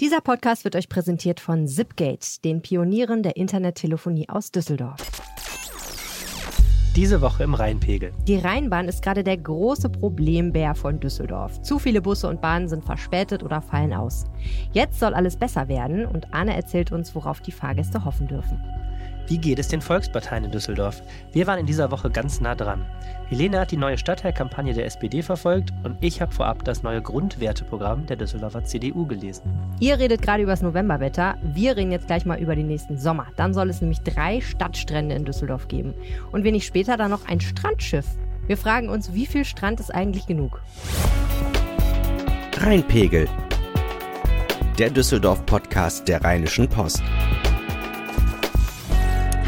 [0.00, 5.00] Dieser Podcast wird euch präsentiert von Zipgate, den Pionieren der Internettelefonie aus Düsseldorf.
[6.94, 8.12] Diese Woche im Rheinpegel.
[8.28, 11.60] Die Rheinbahn ist gerade der große Problembär von Düsseldorf.
[11.62, 14.26] Zu viele Busse und Bahnen sind verspätet oder fallen aus.
[14.70, 18.62] Jetzt soll alles besser werden und Arne erzählt uns, worauf die Fahrgäste hoffen dürfen.
[19.28, 21.02] Wie geht es den Volksparteien in Düsseldorf?
[21.32, 22.86] Wir waren in dieser Woche ganz nah dran.
[23.28, 28.06] Helene hat die neue Stadtteilkampagne der SPD verfolgt und ich habe vorab das neue Grundwerteprogramm
[28.06, 29.52] der Düsseldorfer CDU gelesen.
[29.80, 31.36] Ihr redet gerade über das Novemberwetter.
[31.42, 33.26] Wir reden jetzt gleich mal über den nächsten Sommer.
[33.36, 35.92] Dann soll es nämlich drei Stadtstrände in Düsseldorf geben.
[36.32, 38.06] Und wenig später dann noch ein Strandschiff.
[38.46, 40.62] Wir fragen uns, wie viel Strand ist eigentlich genug?
[42.56, 43.28] Rheinpegel.
[44.78, 47.02] Der Düsseldorf-Podcast der Rheinischen Post.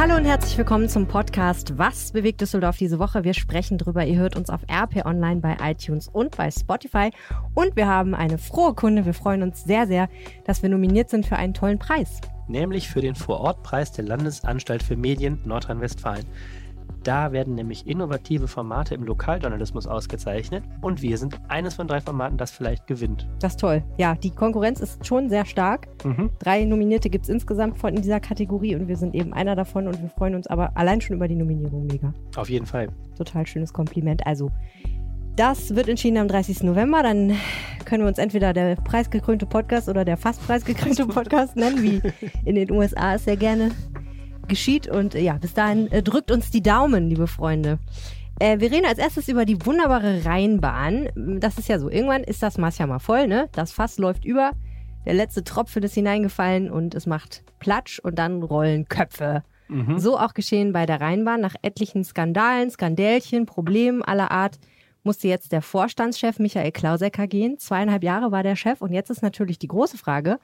[0.00, 3.22] Hallo und herzlich willkommen zum Podcast Was bewegt Düsseldorf diese Woche?
[3.22, 4.02] Wir sprechen drüber.
[4.02, 7.10] Ihr hört uns auf RP Online bei iTunes und bei Spotify.
[7.52, 9.04] Und wir haben eine frohe Kunde.
[9.04, 10.08] Wir freuen uns sehr, sehr,
[10.46, 12.22] dass wir nominiert sind für einen tollen Preis.
[12.48, 16.24] Nämlich für den Vorortpreis der Landesanstalt für Medien Nordrhein-Westfalen.
[17.04, 22.36] Da werden nämlich innovative Formate im Lokaljournalismus ausgezeichnet und wir sind eines von drei Formaten,
[22.36, 23.28] das vielleicht gewinnt.
[23.40, 23.82] Das ist toll.
[23.98, 25.88] Ja, die Konkurrenz ist schon sehr stark.
[26.04, 26.30] Mhm.
[26.38, 29.86] Drei Nominierte gibt es insgesamt von in dieser Kategorie und wir sind eben einer davon
[29.86, 32.12] und wir freuen uns aber allein schon über die Nominierung mega.
[32.36, 32.88] Auf jeden Fall.
[33.16, 34.26] Total schönes Kompliment.
[34.26, 34.50] Also,
[35.36, 36.64] das wird entschieden am 30.
[36.64, 37.02] November.
[37.02, 37.34] Dann
[37.84, 42.02] können wir uns entweder der preisgekrönte Podcast oder der fast preisgekrönte Podcast nennen, wie
[42.44, 43.70] in den USA es sehr gerne
[44.50, 44.86] geschieht.
[44.86, 47.78] Und äh, ja, bis dahin äh, drückt uns die Daumen, liebe Freunde.
[48.38, 51.08] Äh, wir reden als erstes über die wunderbare Rheinbahn.
[51.40, 53.48] Das ist ja so, irgendwann ist das Maß ja mal voll, ne?
[53.52, 54.52] Das Fass läuft über,
[55.06, 59.42] der letzte Tropfen ist hineingefallen und es macht Platsch und dann rollen Köpfe.
[59.68, 59.98] Mhm.
[59.98, 61.40] So auch geschehen bei der Rheinbahn.
[61.40, 64.58] Nach etlichen Skandalen, Skandälchen, Problemen aller Art
[65.02, 67.58] musste jetzt der Vorstandschef Michael Klausecker gehen.
[67.58, 70.38] Zweieinhalb Jahre war der Chef und jetzt ist natürlich die große Frage,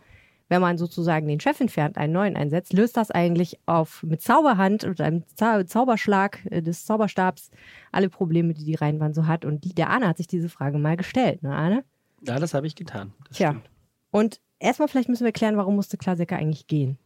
[0.48, 4.84] wenn man sozusagen den Chef entfernt, einen neuen einsetzt, löst das eigentlich auf mit Zauberhand
[4.84, 7.50] und einem Zauberschlag äh, des Zauberstabs
[7.92, 9.44] alle Probleme, die die Rheinbahn so hat.
[9.44, 11.84] Und die, der Arne hat sich diese Frage mal gestellt, ne Arne?
[12.22, 13.12] Ja, das habe ich getan.
[13.28, 13.50] Das Tja.
[13.50, 13.70] Stimmt.
[14.10, 16.98] Und erstmal vielleicht müssen wir klären, warum musste Klausecker eigentlich gehen?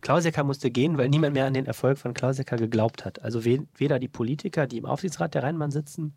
[0.00, 3.22] Klausecker musste gehen, weil niemand mehr an den Erfolg von Klausecker geglaubt hat.
[3.22, 6.14] Also weder die Politiker, die im Aufsichtsrat der Rheinbahn sitzen,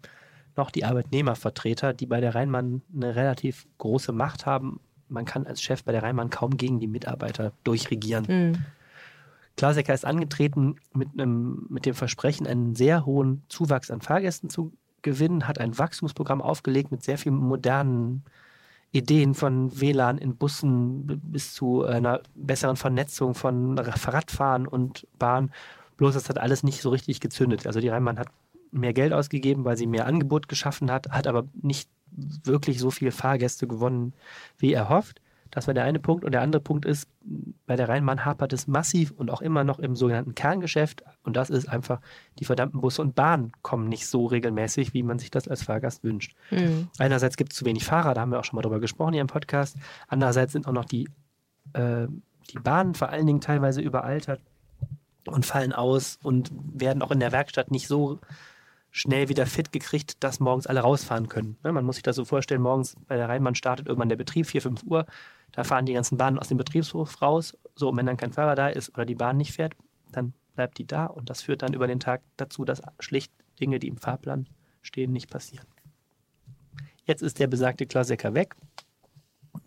[0.55, 4.79] noch die Arbeitnehmervertreter, die bei der Rheinbahn eine relativ große Macht haben,
[5.13, 8.25] man kann als Chef bei der Rheinbahn kaum gegen die Mitarbeiter durchregieren.
[8.27, 8.65] Mhm.
[9.55, 14.73] Klausecker ist angetreten mit, einem, mit dem Versprechen, einen sehr hohen Zuwachs an Fahrgästen zu
[15.03, 18.23] gewinnen, hat ein Wachstumsprogramm aufgelegt mit sehr vielen modernen
[18.91, 25.51] Ideen von WLAN in Bussen bis zu einer besseren Vernetzung von Radfahren und Bahn.
[25.97, 27.67] Bloß das hat alles nicht so richtig gezündet.
[27.67, 28.29] Also die Rheinbahn hat
[28.71, 33.11] mehr Geld ausgegeben, weil sie mehr Angebot geschaffen hat, hat aber nicht wirklich so viele
[33.11, 34.13] Fahrgäste gewonnen,
[34.57, 35.21] wie er hofft.
[35.53, 36.25] Das war der eine Punkt.
[36.25, 37.07] Und der andere Punkt ist,
[37.67, 41.03] bei der Rheinbahn hapert es massiv und auch immer noch im sogenannten Kerngeschäft.
[41.23, 42.01] Und das ist einfach,
[42.39, 46.03] die verdammten Busse und Bahnen kommen nicht so regelmäßig, wie man sich das als Fahrgast
[46.03, 46.35] wünscht.
[46.49, 46.87] Mhm.
[46.97, 49.21] Einerseits gibt es zu wenig Fahrer, da haben wir auch schon mal drüber gesprochen hier
[49.21, 49.77] im Podcast.
[50.07, 51.07] Andererseits sind auch noch die,
[51.73, 52.07] äh,
[52.51, 54.41] die Bahnen vor allen Dingen teilweise überaltert
[55.27, 58.19] und fallen aus und werden auch in der Werkstatt nicht so
[58.93, 61.57] schnell wieder fit gekriegt, dass morgens alle rausfahren können.
[61.63, 64.45] Ne, man muss sich das so vorstellen, morgens bei der Rheinbahn startet irgendwann der Betrieb,
[64.45, 65.07] 4, 5 Uhr,
[65.51, 67.57] da fahren die ganzen Bahnen aus dem Betriebshof raus.
[67.75, 69.73] So, und wenn dann kein Fahrer da ist oder die Bahn nicht fährt,
[70.11, 73.79] dann bleibt die da und das führt dann über den Tag dazu, dass schlicht Dinge,
[73.79, 74.47] die im Fahrplan
[74.83, 75.67] stehen, nicht passieren.
[77.05, 78.55] Jetzt ist der besagte Klausecker weg.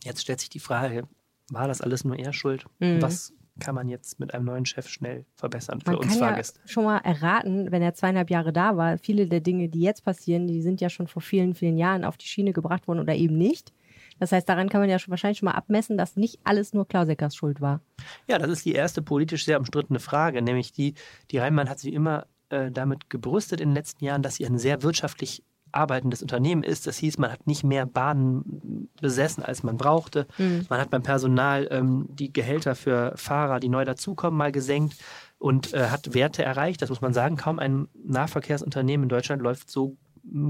[0.04, 1.03] Jetzt stellt sich die Frage,
[1.50, 2.64] war das alles nur er schuld?
[2.78, 3.03] Mhm.
[3.03, 6.61] Was kann man jetzt mit einem neuen Chef schnell verbessern für man uns kann Fahrgäste.
[6.62, 10.05] Ja schon mal erraten, wenn er zweieinhalb Jahre da war, viele der Dinge, die jetzt
[10.05, 13.15] passieren, die sind ja schon vor vielen, vielen Jahren auf die Schiene gebracht worden oder
[13.15, 13.72] eben nicht.
[14.19, 16.87] Das heißt, daran kann man ja schon wahrscheinlich schon mal abmessen, dass nicht alles nur
[16.89, 17.81] Klauseckers Schuld war.
[18.28, 20.94] Ja, das ist die erste politisch sehr umstrittene Frage, nämlich die,
[21.31, 24.59] die Rheinbahn hat sich immer äh, damit gebrüstet in den letzten Jahren, dass sie ein
[24.59, 26.87] sehr wirtschaftlich arbeitendes Unternehmen ist.
[26.87, 30.27] Das hieß, man hat nicht mehr Bahnen besessen, als man brauchte.
[30.38, 30.66] Mhm.
[30.69, 34.96] Man hat beim Personal ähm, die Gehälter für Fahrer, die neu dazukommen, mal gesenkt
[35.38, 36.82] und äh, hat Werte erreicht.
[36.82, 37.37] Das muss man sagen.
[37.37, 39.96] Kaum ein Nahverkehrsunternehmen in Deutschland läuft so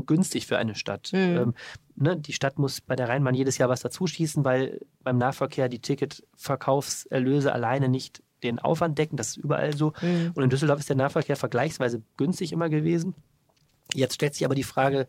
[0.07, 1.11] günstig für eine Stadt.
[1.13, 1.19] Mhm.
[1.19, 1.55] Ähm,
[1.97, 5.81] ne, die Stadt muss bei der Rheinbahn jedes Jahr was dazuschießen, weil beim Nahverkehr die
[5.81, 9.17] Ticketverkaufserlöse alleine nicht den Aufwand decken.
[9.17, 9.93] Das ist überall so.
[10.01, 10.33] Mhm.
[10.35, 13.15] Und in Düsseldorf ist der Nahverkehr vergleichsweise günstig immer gewesen.
[13.97, 15.07] Jetzt stellt sich aber die Frage,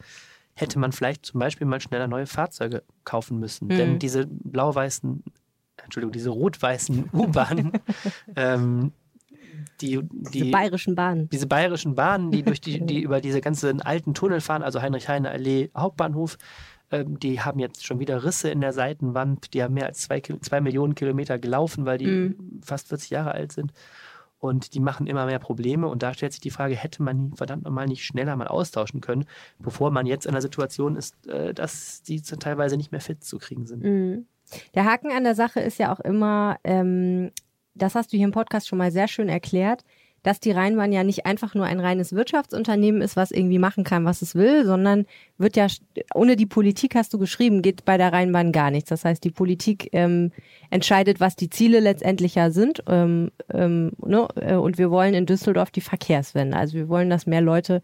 [0.56, 3.68] hätte man vielleicht zum Beispiel mal schneller neue Fahrzeuge kaufen müssen?
[3.68, 3.76] Mhm.
[3.76, 5.24] Denn diese blau-weißen,
[5.84, 7.72] Entschuldigung, diese rot-weißen U-Bahnen,
[8.36, 8.92] ähm,
[9.82, 11.30] die, die, diese bayerischen Bahnen.
[11.30, 15.70] Diese bayerischen Bahnen, die durch die, die über diese ganzen alten Tunnel fahren, also Heinrich-Heine-Allee,
[15.76, 16.38] Hauptbahnhof,
[16.90, 19.54] Ähm, die haben jetzt schon wieder Risse in der Seitenwand.
[19.54, 22.62] Die haben mehr als zwei, zwei Millionen Kilometer gelaufen, weil die Mhm.
[22.64, 23.74] fast 40 Jahre alt sind.
[24.40, 25.88] Und die machen immer mehr Probleme.
[25.88, 29.02] Und da stellt sich die Frage, hätte man die verdammt nochmal nicht schneller mal austauschen
[29.02, 29.26] können,
[29.60, 33.40] bevor man jetzt in der Situation ist, äh, dass die teilweise nicht mehr fit zu
[33.40, 33.84] kriegen sind.
[33.84, 34.28] Mhm.
[34.76, 37.32] Der Haken an der Sache ist ja auch immer, ähm,
[37.74, 39.84] das hast du hier im Podcast schon mal sehr schön erklärt,
[40.28, 44.04] dass die Rheinbahn ja nicht einfach nur ein reines Wirtschaftsunternehmen ist, was irgendwie machen kann,
[44.04, 45.06] was es will, sondern
[45.38, 45.68] wird ja,
[46.14, 48.90] ohne die Politik hast du geschrieben, geht bei der Rheinbahn gar nichts.
[48.90, 50.34] Das heißt, die Politik ähm,
[50.70, 52.84] entscheidet, was die Ziele letztendlich ja sind.
[52.90, 54.28] Ähm, ähm, ne?
[54.36, 56.58] Äh, Und wir wollen in Düsseldorf die Verkehrswende.
[56.58, 57.82] Also wir wollen, dass mehr Leute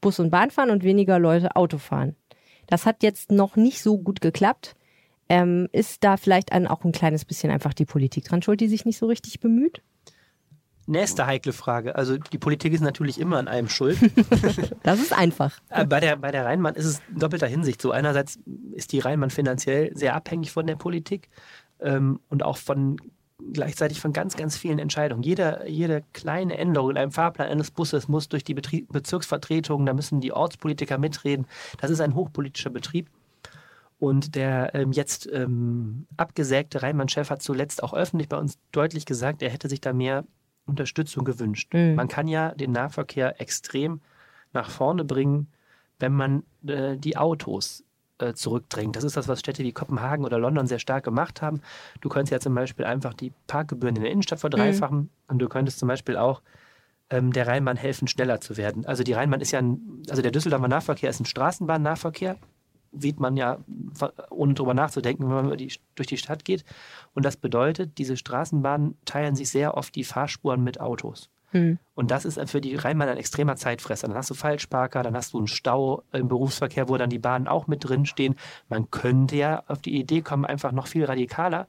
[0.00, 2.16] Bus und Bahn fahren und weniger Leute Auto fahren.
[2.66, 4.74] Das hat jetzt noch nicht so gut geklappt.
[5.28, 8.68] Ähm, ist da vielleicht ein, auch ein kleines bisschen einfach die Politik dran schuld, die
[8.68, 9.80] sich nicht so richtig bemüht?
[10.86, 11.96] Nächste heikle Frage.
[11.96, 13.98] Also die Politik ist natürlich immer an allem schuld.
[14.82, 15.58] Das ist einfach.
[15.70, 17.90] Äh, Bei der, bei der Rheinbahn ist es in doppelter Hinsicht so.
[17.90, 18.38] Einerseits
[18.72, 21.28] ist die Rheinbahn finanziell sehr abhängig von der Politik
[21.80, 22.98] ähm, und auch von
[23.52, 25.22] gleichzeitig von ganz, ganz vielen Entscheidungen.
[25.22, 29.94] Jede, jede kleine Änderung in einem Fahrplan eines Busses muss durch die Betrie Bezirksvertretungen, da
[29.94, 31.46] müssen die Ortspolitiker mitreden.
[31.80, 33.10] Das ist ein hochpolitischer Betrieb.
[33.98, 39.40] Und der ähm, jetzt ähm, abgesägte Rheinbahn-Chef hat zuletzt auch öffentlich bei uns deutlich gesagt,
[39.42, 40.24] er hätte sich da mehr
[40.66, 41.72] Unterstützung gewünscht.
[41.74, 41.94] Mhm.
[41.94, 44.00] Man kann ja den Nahverkehr extrem
[44.52, 45.48] nach vorne bringen,
[45.98, 47.84] wenn man äh, die Autos
[48.18, 48.96] äh, zurückdrängt.
[48.96, 51.60] Das ist das, was Städte wie Kopenhagen oder London sehr stark gemacht haben.
[52.00, 55.78] Du könntest ja zum Beispiel einfach die Parkgebühren in der Innenstadt verdreifachen und du könntest
[55.78, 56.40] zum Beispiel auch
[57.10, 58.86] ähm, der Rheinbahn helfen, schneller zu werden.
[58.86, 62.36] Also die Rheinbahn ist ja ein, also der Düsseldorfer Nahverkehr ist ein Straßenbahnnahverkehr,
[62.98, 63.58] sieht man ja,
[64.30, 65.58] ohne drüber nachzudenken, wenn man
[65.94, 66.64] durch die Stadt geht.
[67.14, 71.30] Und das bedeutet, diese Straßenbahnen teilen sich sehr oft die Fahrspuren mit Autos.
[71.50, 71.78] Hm.
[71.94, 74.08] Und das ist für die Rheinbahn ein extremer Zeitfresser.
[74.08, 77.46] Dann hast du Falschparker, dann hast du einen Stau im Berufsverkehr, wo dann die Bahnen
[77.46, 78.34] auch mit drin stehen.
[78.68, 81.68] Man könnte ja auf die Idee kommen, einfach noch viel radikaler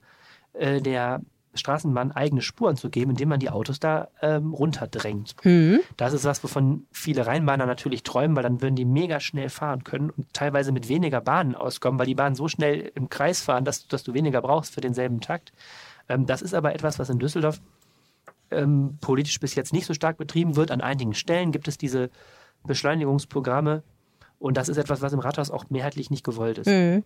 [0.54, 1.22] äh, der
[1.56, 5.36] Straßenbahn eigene Spuren zu geben, indem man die Autos da ähm, runterdrängt.
[5.42, 5.80] Hm.
[5.98, 9.84] Das ist was, wovon viele Rheinbahner natürlich träumen, weil dann würden die mega schnell fahren
[9.84, 13.66] können und teilweise mit weniger Bahnen auskommen, weil die Bahnen so schnell im Kreis fahren,
[13.66, 15.54] dass, dass du weniger brauchst für denselben Takt.
[16.10, 17.62] Ähm, das ist aber etwas, was in Düsseldorf
[18.52, 20.72] ähm, politisch bis jetzt nicht so stark betrieben wird.
[20.72, 22.10] An einigen Stellen gibt es diese
[22.64, 23.84] Beschleunigungsprogramme
[24.40, 26.68] und das ist etwas, was im Rathaus auch mehrheitlich nicht gewollt ist.
[26.68, 27.04] Hm.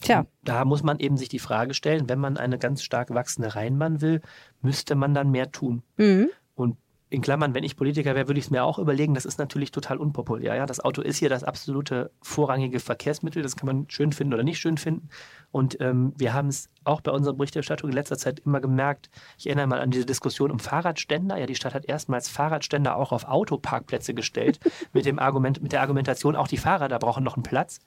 [0.00, 3.54] Tja, Da muss man eben sich die Frage stellen, wenn man eine ganz stark wachsende
[3.54, 4.20] Rheinbahn will,
[4.60, 5.82] müsste man dann mehr tun.
[5.96, 6.28] hm.
[6.54, 6.78] Und
[7.08, 9.14] in Klammern, wenn ich Politiker wäre, würde ich es mir auch überlegen.
[9.14, 10.56] Das ist natürlich total unpopulär.
[10.56, 10.66] Ja?
[10.66, 13.42] Das Auto ist hier das absolute vorrangige Verkehrsmittel.
[13.42, 15.08] Das kann man schön finden oder nicht schön finden.
[15.52, 19.08] Und ähm, wir haben es auch bei unserer Berichterstattung in letzter Zeit immer gemerkt.
[19.38, 21.38] Ich erinnere mal an diese Diskussion um Fahrradständer.
[21.38, 24.58] Ja, die Stadt hat erstmals Fahrradständer auch auf Autoparkplätze gestellt
[24.92, 27.78] mit dem Argument, mit der Argumentation, auch die Fahrräder brauchen noch einen Platz.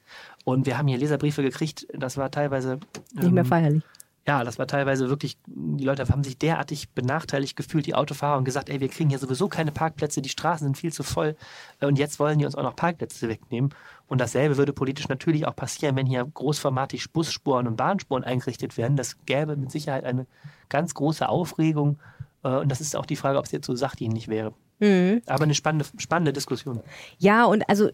[0.46, 1.88] Und wir haben hier Leserbriefe gekriegt.
[1.94, 2.80] Das war teilweise
[3.14, 3.84] nicht mehr ähm, feierlich.
[4.30, 8.46] Ja, das war teilweise wirklich, die Leute haben sich derartig benachteiligt gefühlt, die Autofahrer, und
[8.46, 11.36] gesagt, ey, wir kriegen hier sowieso keine Parkplätze, die Straßen sind viel zu voll
[11.80, 13.74] äh, und jetzt wollen die uns auch noch Parkplätze wegnehmen.
[14.06, 18.98] Und dasselbe würde politisch natürlich auch passieren, wenn hier großformatig Busspuren und Bahnspuren eingerichtet werden.
[18.98, 20.28] Das gäbe mit Sicherheit eine
[20.70, 21.98] ganz große Aufregung.
[22.44, 24.54] äh, Und das ist auch die Frage, ob es jetzt so sachdienlich wäre.
[24.80, 25.24] Hm.
[25.26, 26.82] Aber eine spannende, spannende Diskussion.
[27.18, 27.90] Ja, und also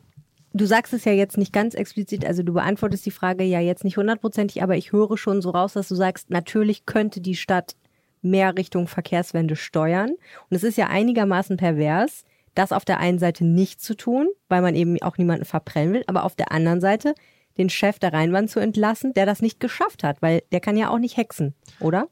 [0.56, 3.84] du sagst es ja jetzt nicht ganz explizit, also du beantwortest die Frage ja jetzt
[3.84, 7.76] nicht hundertprozentig, aber ich höre schon so raus, dass du sagst, natürlich könnte die Stadt
[8.22, 10.12] mehr Richtung Verkehrswende steuern.
[10.12, 12.24] Und es ist ja einigermaßen pervers,
[12.56, 16.04] das auf der einen Seite nicht zu tun, weil man eben auch niemanden verbrennen will,
[16.08, 17.14] aber auf der anderen Seite
[17.58, 20.90] den Chef der Rheinbahn zu entlassen, der das nicht geschafft hat, weil der kann ja
[20.90, 22.08] auch nicht hexen, oder?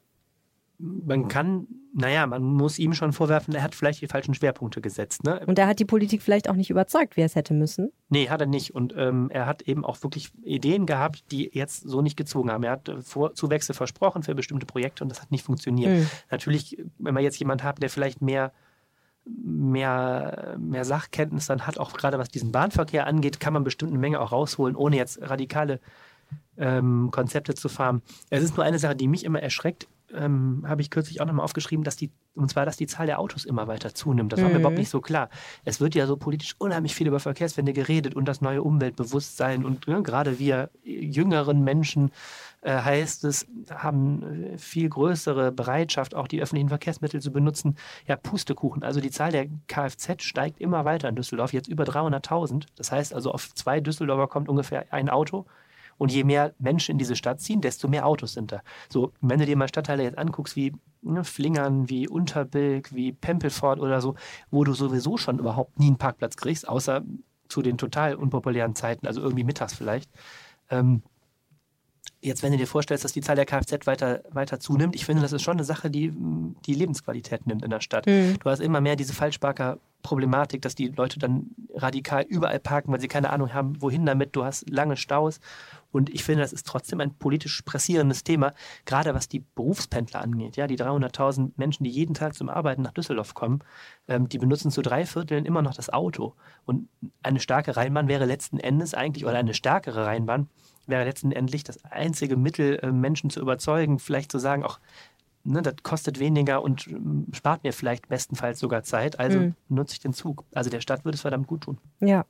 [1.06, 5.24] Man kann, naja, man muss ihm schon vorwerfen, er hat vielleicht die falschen Schwerpunkte gesetzt.
[5.24, 5.40] Ne?
[5.46, 7.90] Und da hat die Politik vielleicht auch nicht überzeugt, wie er es hätte müssen.
[8.10, 8.74] Nee, hat er nicht.
[8.74, 12.64] Und ähm, er hat eben auch wirklich Ideen gehabt, die jetzt so nicht gezogen haben.
[12.64, 15.90] Er hat äh, Vor Zuwächse versprochen für bestimmte Projekte und das hat nicht funktioniert.
[15.90, 16.10] Mhm.
[16.30, 18.52] Natürlich, wenn man jetzt jemanden hat, der vielleicht mehr,
[19.24, 24.00] mehr, mehr Sachkenntnis dann hat, auch gerade was diesen Bahnverkehr angeht, kann man bestimmt eine
[24.00, 25.80] Menge auch rausholen, ohne jetzt radikale
[26.56, 28.02] ähm, Konzepte zu fahren.
[28.30, 29.88] Es ist nur eine Sache, die mich immer erschreckt.
[30.16, 33.18] Ähm, habe ich kürzlich auch nochmal aufgeschrieben, dass die, und zwar, dass die Zahl der
[33.18, 34.32] Autos immer weiter zunimmt.
[34.32, 34.60] Das war mir Mhm.
[34.60, 35.28] überhaupt nicht so klar.
[35.64, 39.88] Es wird ja so politisch unheimlich viel über Verkehrswende geredet und das neue Umweltbewusstsein und
[39.88, 42.10] ne, gerade wir jüngeren Menschen
[42.62, 47.76] äh, heißt es, haben äh, viel größere Bereitschaft, auch die öffentlichen Verkehrsmittel zu benutzen.
[48.06, 48.82] Ja, Pustekuchen.
[48.82, 52.64] Also die Zahl der Kfz steigt immer weiter in Düsseldorf, jetzt über 300.000.
[52.76, 55.44] Das heißt also, auf zwei Düsseldorfer kommt ungefähr ein Auto.
[55.98, 58.62] Und je mehr Menschen in diese Stadt ziehen, desto mehr Autos sind da.
[58.88, 60.72] So, wenn du dir mal Stadtteile jetzt anguckst, wie
[61.02, 64.14] ne, Flingern, wie Unterbilk, wie Pempelfort oder so,
[64.50, 67.02] wo du sowieso schon überhaupt nie einen Parkplatz kriegst, außer
[67.48, 70.10] zu den total unpopulären Zeiten, also irgendwie mittags vielleicht,
[70.70, 71.02] Ähm,
[72.20, 75.22] jetzt, wenn du dir vorstellst, dass die Zahl der Kfz weiter, weiter zunimmt, ich finde,
[75.22, 76.12] das ist schon eine Sache, die
[76.66, 78.06] die Lebensqualität nimmt in der Stadt.
[78.06, 78.38] Mhm.
[78.42, 83.08] Du hast immer mehr diese Falschparker-Problematik, dass die Leute dann radikal überall parken, weil sie
[83.08, 84.34] keine Ahnung haben, wohin damit.
[84.34, 85.38] Du hast lange Staus.
[85.94, 88.52] Und ich finde, das ist trotzdem ein politisch pressierendes Thema,
[88.84, 90.56] gerade was die Berufspendler angeht.
[90.56, 93.60] Ja, die 300.000 Menschen, die jeden Tag zum Arbeiten nach Düsseldorf kommen,
[94.08, 96.34] ähm, die benutzen zu drei Vierteln immer noch das Auto.
[96.66, 96.88] Und
[97.22, 100.48] eine starke Rheinbahn wäre letzten Endes eigentlich, oder eine stärkere Rheinbahn,
[100.88, 104.80] wäre letztendlich das einzige Mittel, äh, Menschen zu überzeugen, vielleicht zu sagen, auch
[105.44, 109.54] ne, das kostet weniger und ähm, spart mir vielleicht bestenfalls sogar Zeit, also Mhm.
[109.68, 110.44] nutze ich den Zug.
[110.54, 111.78] Also der Stadt würde es verdammt gut tun.
[112.00, 112.24] Ja.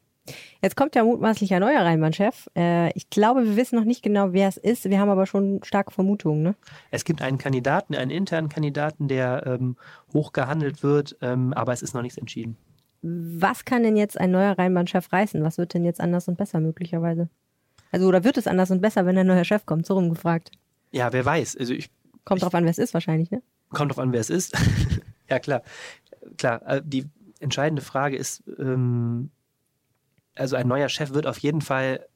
[0.63, 2.49] Jetzt kommt ja mutmaßlich ein neuer Rheinbahn-Chef.
[2.57, 4.89] Äh, ich glaube, wir wissen noch nicht genau, wer es ist.
[4.89, 6.43] Wir haben aber schon starke Vermutungen.
[6.43, 6.55] Ne?
[6.91, 9.77] Es gibt einen Kandidaten, einen internen Kandidaten, der ähm,
[10.13, 12.57] hoch gehandelt wird, ähm, aber es ist noch nichts entschieden.
[13.03, 15.43] Was kann denn jetzt ein neuer Rheinbahn-Chef reißen?
[15.45, 17.29] Was wird denn jetzt anders und besser möglicherweise?
[17.93, 19.85] Also, oder wird es anders und besser, wenn ein neuer Chef kommt?
[19.87, 20.51] So rumgefragt.
[20.91, 21.57] Ja, wer weiß.
[21.57, 21.91] Also ich
[22.25, 23.43] Kommt drauf an, wer es ist wahrscheinlich, ne?
[23.75, 24.57] kommt drauf an, wer es ist.
[25.29, 25.63] ja, klar.
[26.39, 27.05] Klar, äh, die
[27.41, 29.31] entscheidende Frage ist, ähm,
[30.37, 32.07] also ein neuer Chef wird auf jeden Fall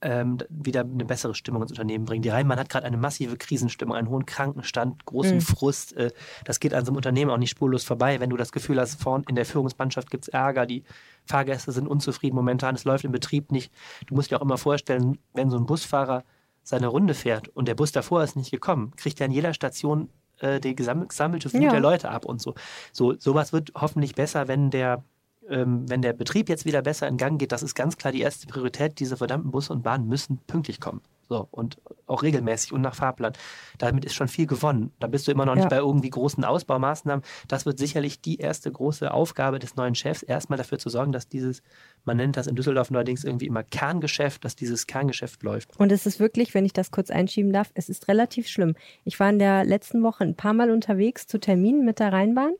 [0.00, 2.22] ähm, wieder eine bessere Stimmung ins Unternehmen bringen.
[2.22, 5.40] Die Rheinbahn hat gerade eine massive Krisenstimmung, einen hohen Krankenstand, großen Mhm.
[5.40, 5.96] Frust.
[5.96, 6.12] Äh,
[6.44, 8.20] das geht an so einem Unternehmen auch nicht spurlos vorbei.
[8.20, 10.84] Wenn du das Gefühl hast, vorn in der Führungsmannschaft gibt es Ärger, die
[11.24, 13.72] Fahrgäste sind unzufrieden momentan, es läuft im Betrieb nicht.
[14.06, 16.22] Du musst dir auch immer vorstellen, wenn so ein Busfahrer
[16.62, 20.10] seine Runde fährt und der Bus davor ist nicht gekommen, kriegt er an jeder Station
[20.38, 21.70] äh, die gesam- gesammelte Flut Ja.
[21.70, 22.54] der Leute ab und so.
[22.92, 25.02] So sowas wird hoffentlich besser, wenn der
[25.50, 28.20] ähm, wenn der Betrieb jetzt wieder besser in Gang geht, das ist ganz klar die
[28.20, 28.98] erste Priorität.
[28.98, 31.00] Diese verdammten Busse und Bahnen müssen pünktlich kommen.
[31.30, 31.76] So, und
[32.06, 33.34] auch regelmäßig und nach Fahrplan.
[33.76, 34.92] Damit ist schon viel gewonnen.
[34.98, 35.60] Da bist du immer noch Ja.
[35.60, 37.22] nicht bei irgendwie großen Ausbaumaßnahmen.
[37.48, 41.28] Das wird sicherlich die erste große Aufgabe des neuen Chefs, erstmal dafür zu sorgen, dass
[41.28, 41.62] dieses,
[42.06, 45.78] man nennt das in Düsseldorf neuerdings irgendwie immer Kerngeschäft, dass dieses Kerngeschäft läuft.
[45.78, 48.74] Und es ist wirklich, wenn ich das kurz einschieben darf, es ist relativ schlimm.
[49.04, 52.54] Ich war in der letzten Woche ein paar Mal unterwegs zu Terminen mit der Rheinbahn,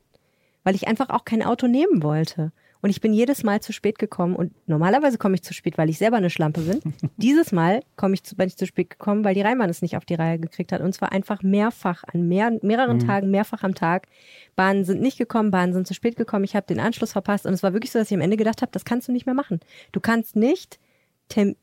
[0.63, 2.51] weil ich einfach auch kein Auto nehmen wollte.
[2.81, 4.35] Und ich bin jedes Mal zu spät gekommen.
[4.35, 6.81] Und normalerweise komme ich zu spät, weil ich selber eine Schlampe bin.
[7.17, 9.97] Dieses Mal komme ich zu, bin ich zu spät gekommen, weil die Rheinbahn es nicht
[9.97, 10.81] auf die Reihe gekriegt hat.
[10.81, 14.07] Und zwar einfach mehrfach, an mehr, mehreren Tagen, mehrfach am Tag.
[14.55, 16.45] Bahnen sind nicht gekommen, Bahnen sind zu spät gekommen.
[16.45, 17.45] Ich habe den Anschluss verpasst.
[17.45, 19.25] Und es war wirklich so, dass ich am Ende gedacht habe, das kannst du nicht
[19.25, 19.59] mehr machen.
[19.91, 20.79] Du kannst nicht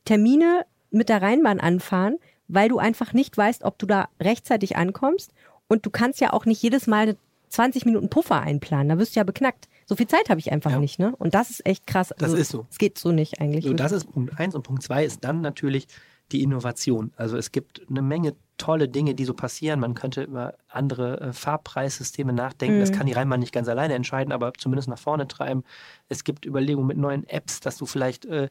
[0.04, 2.18] Termine mit der Rheinbahn anfahren,
[2.48, 5.32] weil du einfach nicht weißt, ob du da rechtzeitig ankommst.
[5.66, 7.16] Und du kannst ja auch nicht jedes Mal
[7.48, 8.90] 20 Minuten Puffer einplanen.
[8.90, 9.68] Da wirst du ja beknackt.
[9.88, 10.78] So viel Zeit habe ich einfach Ja.
[10.78, 11.14] nicht, ne?
[11.16, 12.08] Und das ist echt krass.
[12.18, 12.66] Das Also, ist so.
[12.70, 13.64] Es geht so nicht eigentlich.
[13.64, 15.86] So, das ist Punkt eins und Punkt zwei ist dann natürlich
[16.32, 17.12] die Innovation.
[17.16, 19.78] Also es gibt eine Menge tolle Dinge, die so passieren.
[19.78, 22.80] Man könnte über andere äh, Fahrpreissysteme nachdenken.
[22.80, 22.94] Das Mhm.
[22.94, 25.62] kann die Rheinbahn nicht ganz alleine entscheiden, aber zumindest nach vorne treiben.
[26.08, 28.48] Es gibt Überlegungen mit neuen Apps, dass du vielleicht äh,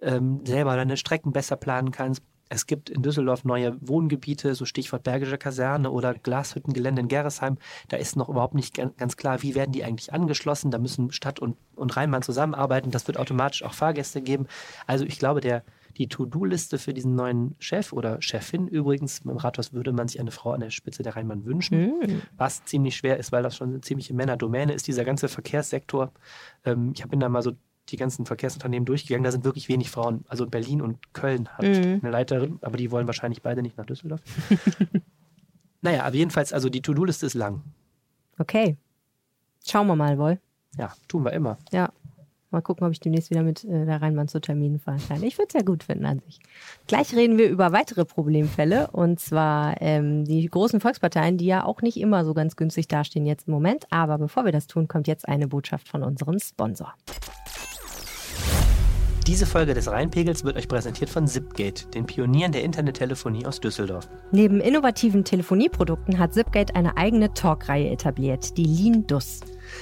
[0.00, 2.22] ähm, selber deine Strecken besser planen kannst.
[2.48, 7.56] Es gibt in Düsseldorf neue Wohngebiete, so Stichwort Bergische Kaserne oder Glashüttengelände in Gerresheim.
[7.88, 10.70] Da ist noch überhaupt nicht gan- ganz klar, wie werden die eigentlich angeschlossen.
[10.70, 12.90] Da müssen Stadt und, und Rheinbahn zusammenarbeiten.
[12.90, 14.46] Das wird automatisch auch Fahrgäste geben.
[14.86, 15.64] Also ich glaube, der,
[15.96, 20.30] die To-Do-Liste für diesen neuen Chef oder Chefin übrigens, im Rathaus würde man sich eine
[20.32, 22.22] Frau an der Spitze der Rheinbahn wünschen Mhm.
[22.36, 26.12] was ziemlich schwer ist, weil das schon eine ziemliche Männerdomäne ist, dieser ganze Verkehrssektor.
[26.64, 27.52] Ähm, ich bin da mal so
[27.88, 30.24] die ganzen Verkehrsunternehmen durchgegangen, da sind wirklich wenig Frauen.
[30.28, 32.00] Also Berlin und Köln hat Mhm.
[32.02, 34.20] eine Leiterin, aber die wollen wahrscheinlich beide nicht nach Düsseldorf.
[35.82, 37.62] naja, aber jedenfalls, also die To-Do-Liste ist lang.
[38.38, 38.76] Okay.
[39.66, 40.38] Schauen wir mal, wohl.
[40.78, 41.58] Ja, tun wir immer.
[41.72, 41.90] Ja.
[42.50, 45.22] Mal gucken, ob ich demnächst wieder mit äh, der Rheinbahn zu Terminen fahren kann.
[45.24, 46.38] Ich würde es ja gut finden an sich.
[46.86, 51.82] Gleich reden wir über weitere Problemfälle und zwar ähm, die großen Volksparteien, die ja auch
[51.82, 53.86] nicht immer so ganz günstig dastehen jetzt im Moment.
[53.90, 56.94] Aber bevor wir das tun, kommt jetzt eine Botschaft von unserem Sponsor.
[59.26, 64.06] Diese Folge des Rheinpegels wird euch präsentiert von Zipgate, den Pionieren der Internettelefonie aus Düsseldorf.
[64.32, 69.40] Neben innovativen Telefonieprodukten hat Zipgate eine eigene Talkreihe etabliert, die Lean Dus.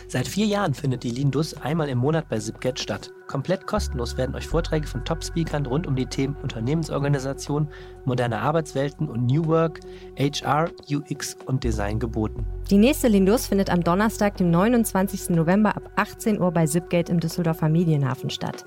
[0.08, 3.12] Seit vier Jahren findet die Lindus einmal im Monat bei Zipgate statt.
[3.26, 7.68] Komplett kostenlos werden euch Vorträge von Top-Speakern rund um die Themen Unternehmensorganisation,
[8.04, 9.80] moderne Arbeitswelten und New Work,
[10.18, 12.44] HR, UX und Design geboten.
[12.70, 15.30] Die nächste Lindus findet am Donnerstag, dem 29.
[15.30, 18.64] November ab 18 Uhr bei Zipgate im Düsseldorfer Medienhafen statt.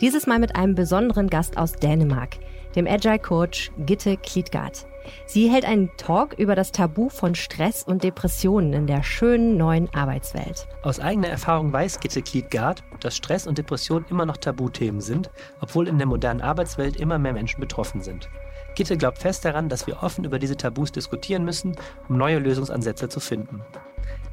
[0.00, 2.38] Dieses Mal mit einem besonderen Gast aus Dänemark,
[2.74, 4.86] dem Agile Coach Gitte Klietgaard.
[5.26, 9.92] Sie hält einen Talk über das Tabu von Stress und Depressionen in der schönen neuen
[9.94, 10.66] Arbeitswelt.
[10.82, 15.88] Aus eigener Erfahrung weiß Gitte Klietgard, dass Stress und Depression immer noch Tabuthemen sind, obwohl
[15.88, 18.28] in der modernen Arbeitswelt immer mehr Menschen betroffen sind.
[18.74, 21.76] Gitte glaubt fest daran, dass wir offen über diese Tabus diskutieren müssen,
[22.08, 23.62] um neue Lösungsansätze zu finden.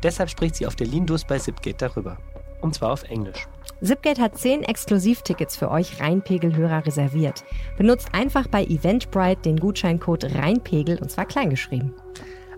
[0.03, 2.17] Deshalb spricht sie auf der Lindus bei Zipgate darüber.
[2.62, 3.48] und zwar auf Englisch.
[3.82, 7.44] Zipgate hat 10 Exklusivtickets für euch Rheinpegel-Hörer reserviert.
[7.77, 11.94] Benutzt einfach bei Eventbrite den Gutscheincode Rheinpegel und zwar kleingeschrieben.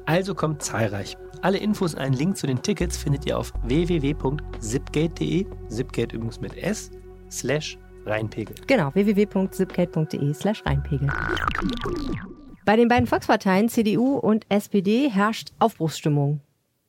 [0.06, 1.18] Also kommt zahlreich.
[1.42, 6.56] Alle Infos und einen Link zu den Tickets findet ihr auf www.zipgate.de, Zipgate übrigens mit
[6.58, 6.92] S,
[7.30, 8.56] slash Rheinpegel.
[8.68, 11.10] Genau, www.zipgate.de slash Rheinpegel.
[12.66, 16.42] Bei den beiden Volksparteien CDU und SPD herrscht Aufbruchsstimmung.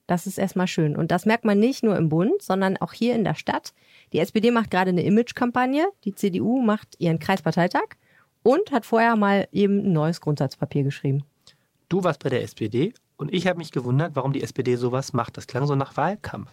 [0.09, 0.97] Das ist erstmal schön.
[0.97, 3.75] Und das merkt man nicht nur im Bund, sondern auch hier in der Stadt.
[4.12, 7.85] Die SPD macht gerade eine Imagekampagne, die CDU macht ihren Kreisparteitag
[8.43, 11.25] und hat vorher mal eben ein neues Grundsatzpapier geschrieben.
[11.88, 15.37] Du warst bei der SPD und ich habe mich gewundert, warum die SPD sowas macht.
[15.37, 16.50] Das klang so nach Wahlkampf.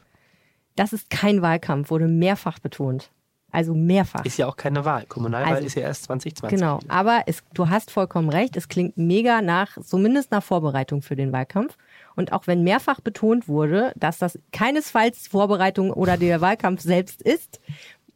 [0.75, 3.12] Das ist kein Wahlkampf, wurde mehrfach betont.
[3.51, 4.25] Also mehrfach.
[4.25, 5.05] Ist ja auch keine Wahl.
[5.05, 6.59] Kommunalwahl Also- ist ja erst 2020.
[6.59, 11.15] Genau, aber es, du hast vollkommen recht, es klingt mega nach, zumindest nach Vorbereitung für
[11.15, 11.77] den Wahlkampf.
[12.15, 17.60] Und auch wenn mehrfach betont wurde, dass das keinesfalls Vorbereitung oder der Wahlkampf selbst ist,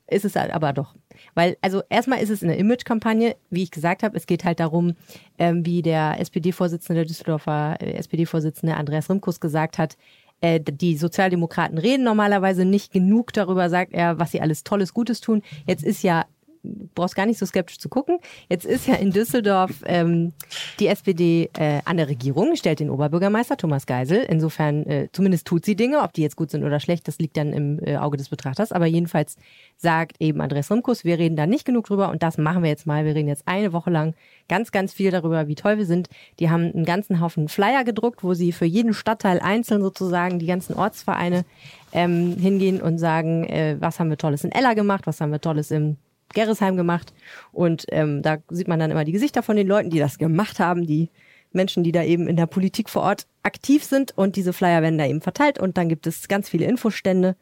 [0.08, 0.96] ist es halt aber doch.
[1.36, 4.96] Weil, also erstmal ist es eine Image-Kampagne, wie ich gesagt habe, es geht halt darum,
[5.38, 9.98] ähm, wie der SPD-Vorsitzende, der Düsseldorfer äh, SPD-Vorsitzende Andreas Rimkus gesagt hat,
[10.41, 15.22] äh, die Sozialdemokraten reden normalerweise nicht genug darüber, sagt er, was sie alles Tolles, Gutes
[15.22, 15.41] tun.
[15.68, 16.25] Jetzt ist ja
[16.63, 18.20] brauchst gar nicht so skeptisch zu gucken.
[18.50, 20.34] Jetzt ist ja in Düsseldorf ähm,
[20.80, 24.25] die SPD äh, an der Regierung, stellt den Oberbürgermeister Thomas Geisel.
[24.28, 26.01] Insofern, äh, zumindest tut sie Dinge.
[26.01, 28.72] Ob die jetzt gut sind oder schlecht, das liegt dann im äh, Auge des Betrachters.
[28.72, 29.38] Aber jedenfalls
[29.78, 32.86] sagt eben Andres Rimkus, wir reden da nicht genug drüber und das machen wir jetzt
[32.86, 33.06] mal.
[33.06, 34.13] Wir reden jetzt eine Woche lang
[34.48, 36.10] ganz, ganz viel darüber, wie toll wir sind.
[36.39, 40.48] Die haben einen ganzen Haufen Flyer gedruckt, wo sie für jeden Stadtteil einzeln sozusagen die
[40.48, 41.46] ganzen Ortsvereine
[41.94, 45.42] ähm, hingehen und sagen, äh, was haben wir Tolles in Ella gemacht, was haben wir
[45.42, 45.98] Tolles im
[46.33, 47.13] Gerresheim gemacht.
[47.51, 50.59] Und ähm, da sieht man dann immer die Gesichter von den Leuten, die das gemacht
[50.59, 51.09] haben, die
[51.51, 54.17] Menschen, die da eben in der Politik vor Ort aktiv sind.
[54.17, 57.36] Und diese Flyer werden da eben verteilt und dann gibt es ganz viele Infostände.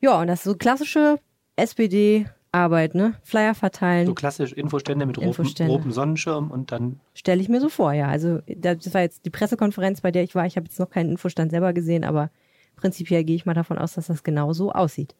[0.00, 1.18] Ja, und das ist so klassische
[1.56, 3.14] SPD-Arbeit, ne?
[3.22, 4.06] Flyer verteilen.
[4.06, 5.72] So klassisch Infostände mit Infostände.
[5.72, 8.08] rotem Sonnenschirm und dann Stelle ich mir so vor, ja.
[8.08, 10.46] Also das war jetzt die Pressekonferenz, bei der ich war.
[10.46, 12.30] Ich habe jetzt noch keinen Infostand selber gesehen, aber
[12.76, 15.14] prinzipiell gehe ich mal davon aus, dass das genau so aussieht.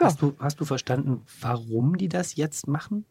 [0.00, 0.06] Ja.
[0.06, 3.04] Hast, du, hast du verstanden, warum die das jetzt machen?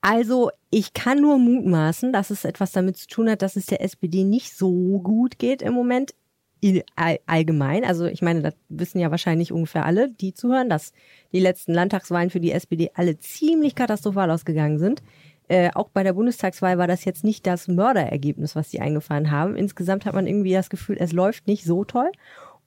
[0.00, 3.82] Also ich kann nur mutmaßen, dass es etwas damit zu tun hat, dass es der
[3.82, 6.14] SPD nicht so gut geht im Moment
[6.60, 7.84] in, all, allgemein.
[7.84, 10.92] Also ich meine, das wissen ja wahrscheinlich ungefähr alle, die zuhören, dass
[11.32, 15.02] die letzten Landtagswahlen für die SPD alle ziemlich katastrophal ausgegangen sind.
[15.48, 19.56] Äh, auch bei der Bundestagswahl war das jetzt nicht das Mörderergebnis, was die eingefahren haben.
[19.56, 22.10] Insgesamt hat man irgendwie das Gefühl, es läuft nicht so toll.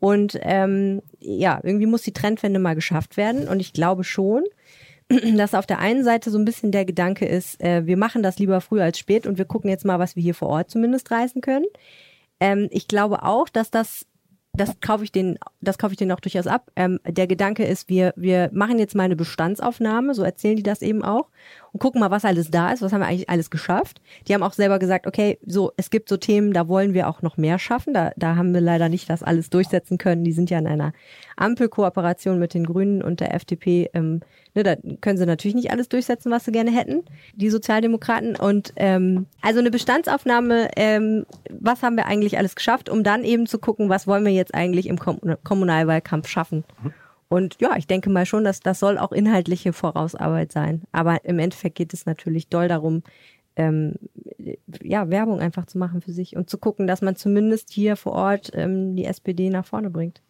[0.03, 3.47] Und ähm, ja, irgendwie muss die Trendwende mal geschafft werden.
[3.47, 4.43] Und ich glaube schon,
[5.37, 8.37] dass auf der einen Seite so ein bisschen der Gedanke ist, äh, wir machen das
[8.37, 11.09] lieber früh als spät und wir gucken jetzt mal, was wir hier vor Ort zumindest
[11.09, 11.67] reißen können.
[12.41, 14.05] Ähm, ich glaube auch, dass das,
[14.51, 16.69] das kaufe ich den, das kaufe ich denen auch durchaus ab.
[16.75, 20.81] Ähm, der Gedanke ist, wir, wir machen jetzt mal eine Bestandsaufnahme, so erzählen die das
[20.81, 21.29] eben auch
[21.73, 23.99] und gucken mal, was alles da ist, was haben wir eigentlich alles geschafft.
[24.27, 27.23] Die haben auch selber gesagt, okay, so, es gibt so Themen, da wollen wir auch
[27.23, 27.95] noch mehr schaffen.
[27.95, 30.23] Da, da haben wir leider nicht das alles durchsetzen können.
[30.23, 30.93] Die sind ja in einer
[31.35, 33.89] Ampelkooperation mit den Grünen und der FDP.
[33.95, 34.21] Ähm,
[34.53, 38.35] ne, da können sie natürlich nicht alles durchsetzen, was sie gerne hätten, die Sozialdemokraten.
[38.35, 43.47] Und ähm, also eine Bestandsaufnahme, ähm, was haben wir eigentlich alles geschafft, um dann eben
[43.47, 46.65] zu gucken, was wollen wir jetzt eigentlich im Kom Kommunalwahlkampf schaffen.
[47.33, 50.83] Und ja, ich denke mal schon, dass das soll auch inhaltliche Vorausarbeit sein.
[50.91, 53.01] Aber im Endeffekt geht es natürlich doll darum,
[53.55, 53.95] ähm,
[54.83, 58.11] ja, Werbung einfach zu machen für sich und zu gucken, dass man zumindest hier vor
[58.11, 60.21] Ort ähm, die SPD nach vorne bringt.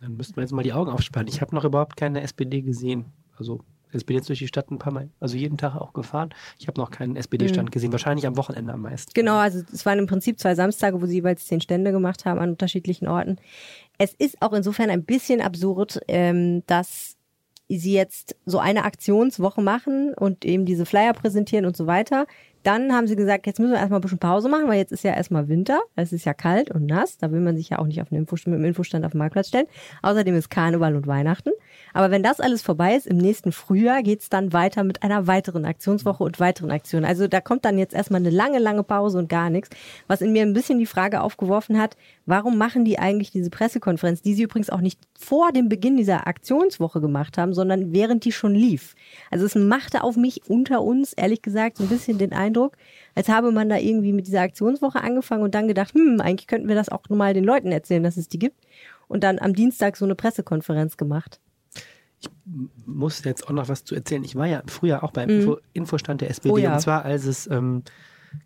[0.00, 1.28] Dann müssten wir jetzt mal die Augen aufspannen.
[1.28, 3.04] Ich habe noch überhaupt keine SPD gesehen.
[3.36, 3.60] Also
[3.92, 6.30] ich bin jetzt durch die Stadt ein paar Mal, also jeden Tag auch gefahren.
[6.58, 7.92] Ich habe noch keinen SPD-Stand gesehen.
[7.92, 9.12] Wahrscheinlich am Wochenende am meisten.
[9.14, 12.40] Genau, also es waren im Prinzip zwei Samstage, wo sie jeweils zehn Stände gemacht haben
[12.40, 13.38] an unterschiedlichen Orten.
[13.98, 17.16] Es ist auch insofern ein bisschen absurd, ähm, dass
[17.68, 22.26] sie jetzt so eine Aktionswoche machen und eben diese Flyer präsentieren und so weiter.
[22.62, 25.04] Dann haben sie gesagt, jetzt müssen wir erstmal ein bisschen Pause machen, weil jetzt ist
[25.04, 27.86] ja erstmal Winter, es ist ja kalt und nass, da will man sich ja auch
[27.86, 29.66] nicht auf einen Infostand, mit dem Infostand auf den Marktplatz stellen.
[30.02, 31.50] Außerdem ist Karneval und Weihnachten.
[31.92, 35.64] Aber wenn das alles vorbei ist, im nächsten Frühjahr geht's dann weiter mit einer weiteren
[35.64, 37.04] Aktionswoche und weiteren Aktionen.
[37.04, 39.70] Also da kommt dann jetzt erstmal eine lange, lange Pause und gar nichts,
[40.06, 44.22] was in mir ein bisschen die Frage aufgeworfen hat, warum machen die eigentlich diese Pressekonferenz,
[44.22, 48.32] die sie übrigens auch nicht vor dem Beginn dieser Aktionswoche gemacht haben, sondern während die
[48.32, 48.94] schon lief.
[49.30, 52.76] Also es machte auf mich unter uns, ehrlich gesagt, so ein bisschen den Eindruck,
[53.14, 56.68] als habe man da irgendwie mit dieser Aktionswoche angefangen und dann gedacht, hm, eigentlich könnten
[56.68, 58.56] wir das auch mal den Leuten erzählen, dass es die gibt.
[59.08, 61.40] Und dann am Dienstag so eine Pressekonferenz gemacht.
[62.86, 64.24] Muss jetzt auch noch was zu erzählen.
[64.24, 66.54] Ich war ja früher auch beim Info Infostand der SPD Mhm.
[66.54, 66.74] Oh ja.
[66.74, 67.82] und zwar als es ähm,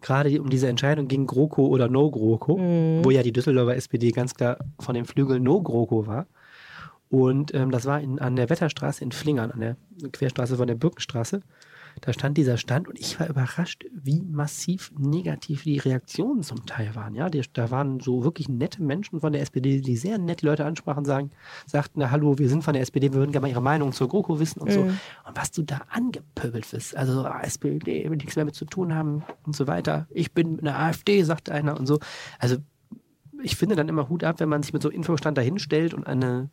[0.00, 3.04] gerade um diese Entscheidung ging, GroKo oder No GroKo, Mhm.
[3.04, 6.26] wo ja die Düsseldorfer SPD ganz klar von dem Flügel No GroKo war.
[7.10, 9.76] Und ähm, das war in, an der Wetterstraße in Flingern, an der
[10.12, 11.40] Querstraße von der Birkenstraße.
[12.00, 16.94] Da stand dieser Stand und ich war überrascht, wie massiv negativ die Reaktionen zum Teil
[16.94, 17.14] waren.
[17.14, 20.46] Ja, die, da waren so wirklich nette Menschen von der SPD, die sehr nett die
[20.46, 21.30] Leute ansprachen, sagen,
[21.66, 24.08] sagten, na, hallo, wir sind von der SPD, wir würden gerne mal ihre Meinung zur
[24.08, 24.74] GroKo wissen und mhm.
[24.74, 24.80] so.
[24.82, 28.94] Und was du da angepöbelt wirst, also ah, SPD, will nichts mehr mit zu tun
[28.94, 30.06] haben und so weiter.
[30.10, 31.98] Ich bin eine AfD, sagt einer und so.
[32.38, 32.56] Also
[33.42, 36.48] ich finde dann immer Hut ab, wenn man sich mit so Infostand dahinstellt und eine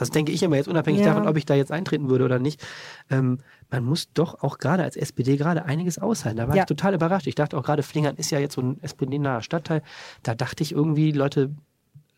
[0.00, 1.08] das denke ich immer jetzt unabhängig ja.
[1.08, 2.66] davon, ob ich da jetzt eintreten würde oder nicht.
[3.10, 3.38] Ähm,
[3.70, 6.38] man muss doch auch gerade als SPD gerade einiges aushalten.
[6.38, 6.62] Da war ja.
[6.62, 7.26] ich total überrascht.
[7.26, 9.82] Ich dachte auch gerade, Flingern ist ja jetzt so ein SPD-naher Stadtteil.
[10.22, 11.54] Da dachte ich irgendwie, Leute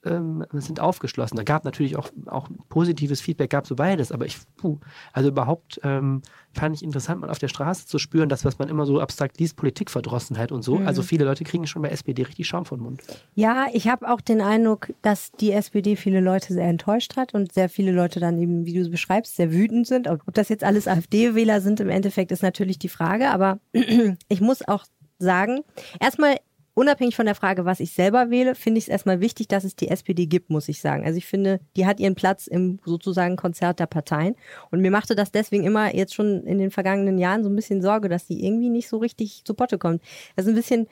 [0.04, 1.36] ähm, sind aufgeschlossen.
[1.36, 4.78] Da gab natürlich auch, auch positives Feedback, gab so beides, aber ich, puh,
[5.12, 8.68] also überhaupt ähm, fand ich interessant, mal auf der Straße zu spüren, das, was man
[8.68, 10.78] immer so abstrakt liest, Politikverdrossenheit und so.
[10.78, 10.86] Mhm.
[10.86, 13.02] Also viele Leute kriegen schon bei SPD richtig Schaum vom Mund.
[13.34, 17.52] Ja, ich habe auch den Eindruck, dass die SPD viele Leute sehr enttäuscht hat und
[17.52, 20.08] sehr viele Leute dann eben, wie du es beschreibst, sehr wütend sind.
[20.08, 23.58] Ob das jetzt alles AfD-Wähler sind, im Endeffekt ist natürlich die Frage, aber
[24.28, 24.84] ich muss auch
[25.18, 25.60] sagen,
[26.00, 26.36] erstmal
[26.74, 29.76] unabhängig von der Frage, was ich selber wähle, finde ich es erstmal wichtig, dass es
[29.76, 31.04] die SPD gibt, muss ich sagen.
[31.04, 34.34] Also ich finde, die hat ihren Platz im sozusagen Konzert der Parteien.
[34.70, 37.82] Und mir machte das deswegen immer jetzt schon in den vergangenen Jahren so ein bisschen
[37.82, 40.02] Sorge, dass die irgendwie nicht so richtig zu Potte kommt.
[40.36, 40.86] Das ist ein bisschen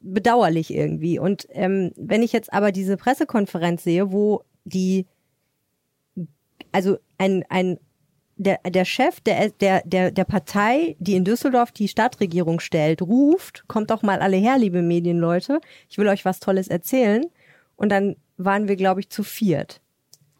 [0.00, 1.18] bedauerlich irgendwie.
[1.18, 5.06] Und ähm, wenn ich jetzt aber diese Pressekonferenz sehe, wo die
[6.72, 7.78] also ein, ein
[8.36, 13.64] der, der Chef der, der, der, der Partei, die in Düsseldorf die Stadtregierung stellt, ruft,
[13.66, 17.24] kommt doch mal alle her, liebe Medienleute, ich will euch was Tolles erzählen.
[17.76, 19.80] Und dann waren wir, glaube ich, zu viert.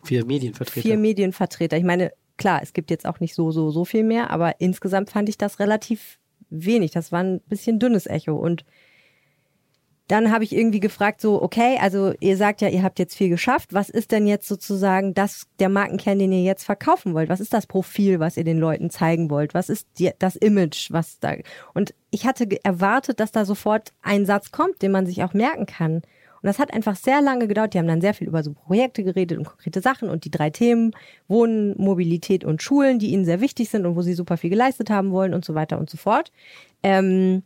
[0.04, 0.82] Vier Medienvertreter.
[0.82, 1.76] Vier Medienvertreter.
[1.76, 5.10] Ich meine, klar, es gibt jetzt auch nicht so, so, so viel mehr, aber insgesamt
[5.10, 6.18] fand ich das relativ
[6.50, 6.92] wenig.
[6.92, 8.36] Das war ein bisschen dünnes Echo.
[8.36, 8.64] Und
[10.08, 13.28] dann habe ich irgendwie gefragt, so, okay, also ihr sagt ja, ihr habt jetzt viel
[13.28, 13.74] geschafft.
[13.74, 17.28] Was ist denn jetzt sozusagen das, der Markenkern, den ihr jetzt verkaufen wollt?
[17.28, 19.52] Was ist das Profil, was ihr den Leuten zeigen wollt?
[19.52, 21.34] Was ist die, das Image, was da,
[21.74, 25.66] und ich hatte erwartet, dass da sofort ein Satz kommt, den man sich auch merken
[25.66, 25.96] kann.
[25.96, 27.74] Und das hat einfach sehr lange gedauert.
[27.74, 30.50] Die haben dann sehr viel über so Projekte geredet und konkrete Sachen und die drei
[30.50, 30.92] Themen,
[31.28, 34.88] Wohnen, Mobilität und Schulen, die ihnen sehr wichtig sind und wo sie super viel geleistet
[34.88, 36.30] haben wollen und so weiter und so fort.
[36.82, 37.42] Ähm,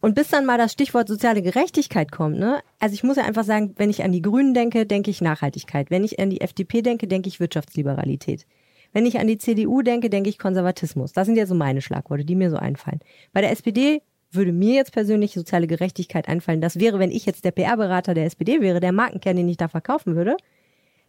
[0.00, 2.60] und bis dann mal das Stichwort soziale Gerechtigkeit kommt, ne?
[2.78, 5.90] Also ich muss ja einfach sagen, wenn ich an die Grünen denke, denke ich Nachhaltigkeit.
[5.90, 8.46] Wenn ich an die FDP denke, denke ich Wirtschaftsliberalität.
[8.92, 11.12] Wenn ich an die CDU denke, denke ich Konservatismus.
[11.12, 13.00] Das sind ja so meine Schlagworte, die mir so einfallen.
[13.32, 16.60] Bei der SPD würde mir jetzt persönlich soziale Gerechtigkeit einfallen.
[16.60, 19.68] Das wäre, wenn ich jetzt der PR-Berater der SPD wäre, der Markenkern, den ich da
[19.68, 20.36] verkaufen würde.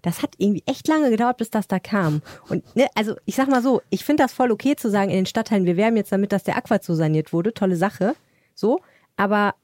[0.02, 2.22] Das hat irgendwie echt lange gedauert, bis das da kam.
[2.48, 5.18] Und ne, also ich sag mal so, ich finde das voll okay zu sagen in
[5.18, 7.54] den Stadtteilen, wir werben jetzt damit, dass der Aqua zu saniert wurde.
[7.54, 8.16] Tolle Sache.
[8.60, 8.82] So,
[9.16, 9.56] aber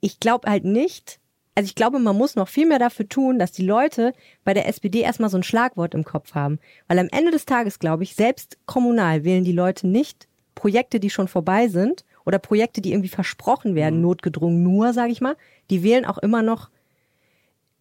[0.00, 1.20] ich glaube halt nicht,
[1.54, 4.12] also ich glaube, man muss noch viel mehr dafür tun, dass die Leute
[4.44, 6.58] bei der SPD erstmal so ein Schlagwort im Kopf haben.
[6.86, 11.10] Weil am Ende des Tages, glaube ich, selbst kommunal wählen die Leute nicht Projekte, die
[11.10, 14.02] schon vorbei sind oder Projekte, die irgendwie versprochen werden, mhm.
[14.02, 15.36] notgedrungen nur, sage ich mal.
[15.70, 16.70] Die wählen auch immer noch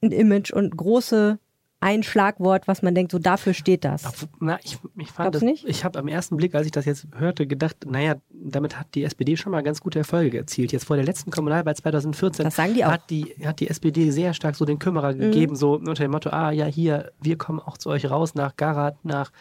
[0.02, 1.38] ein Image und große
[1.82, 4.28] ein Schlagwort, was man denkt, so dafür steht das.
[4.40, 5.66] Na, ich, ich fand das, nicht?
[5.66, 9.04] ich habe am ersten Blick, als ich das jetzt hörte, gedacht, naja, damit hat die
[9.04, 10.74] SPD schon mal ganz gute Erfolge erzielt.
[10.74, 12.92] Jetzt vor der letzten Kommunalwahl 2014 das sagen die auch.
[12.92, 15.20] Hat, die, hat die SPD sehr stark so den Kümmerer mhm.
[15.20, 18.58] gegeben, so unter dem Motto, ah ja, hier, wir kommen auch zu euch raus nach
[18.58, 19.32] Garat, nach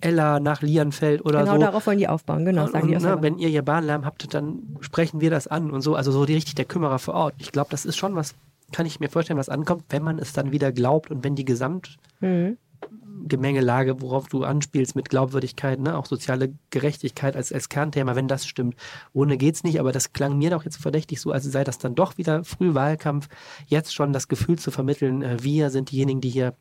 [0.00, 1.58] Ella, nach Lianfeld oder genau so.
[1.58, 4.04] Genau darauf wollen die aufbauen, genau, sagen und, die auch ne, Wenn ihr hier Bahnlärm
[4.04, 7.14] habt, dann sprechen wir das an und so, also so die richtig der Kümmerer vor
[7.14, 7.34] Ort.
[7.38, 8.34] Ich glaube, das ist schon was
[8.72, 11.44] kann ich mir vorstellen, was ankommt, wenn man es dann wieder glaubt und wenn die
[11.44, 18.46] Gesamtgemengelage, worauf du anspielst mit Glaubwürdigkeit, ne, auch soziale Gerechtigkeit als, als Kernthema, wenn das
[18.46, 18.76] stimmt.
[19.12, 21.94] Ohne geht's nicht, aber das klang mir doch jetzt verdächtig so, als sei das dann
[21.94, 23.28] doch wieder Frühwahlkampf,
[23.66, 26.54] jetzt schon das Gefühl zu vermitteln, äh, wir sind diejenigen, die hier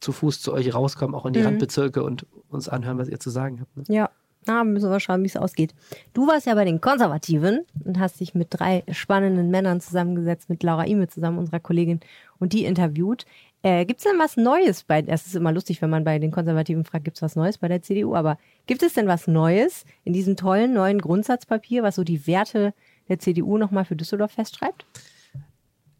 [0.00, 1.46] zu Fuß zu euch rauskommen, auch in die mhm.
[1.46, 3.76] Randbezirke und uns anhören, was ihr zu sagen habt.
[3.76, 3.84] Ne?
[3.88, 4.10] Ja,
[4.48, 5.74] na, müssen wir schauen, wie es ausgeht.
[6.14, 10.62] Du warst ja bei den Konservativen und hast dich mit drei spannenden Männern zusammengesetzt, mit
[10.62, 12.00] Laura Ime zusammen, unserer Kollegin,
[12.40, 13.26] und die interviewt.
[13.62, 16.30] Äh, gibt es denn was Neues bei, es ist immer lustig, wenn man bei den
[16.30, 19.84] Konservativen fragt, gibt es was Neues bei der CDU, aber gibt es denn was Neues
[20.04, 22.72] in diesem tollen neuen Grundsatzpapier, was so die Werte
[23.08, 24.86] der CDU nochmal für Düsseldorf festschreibt?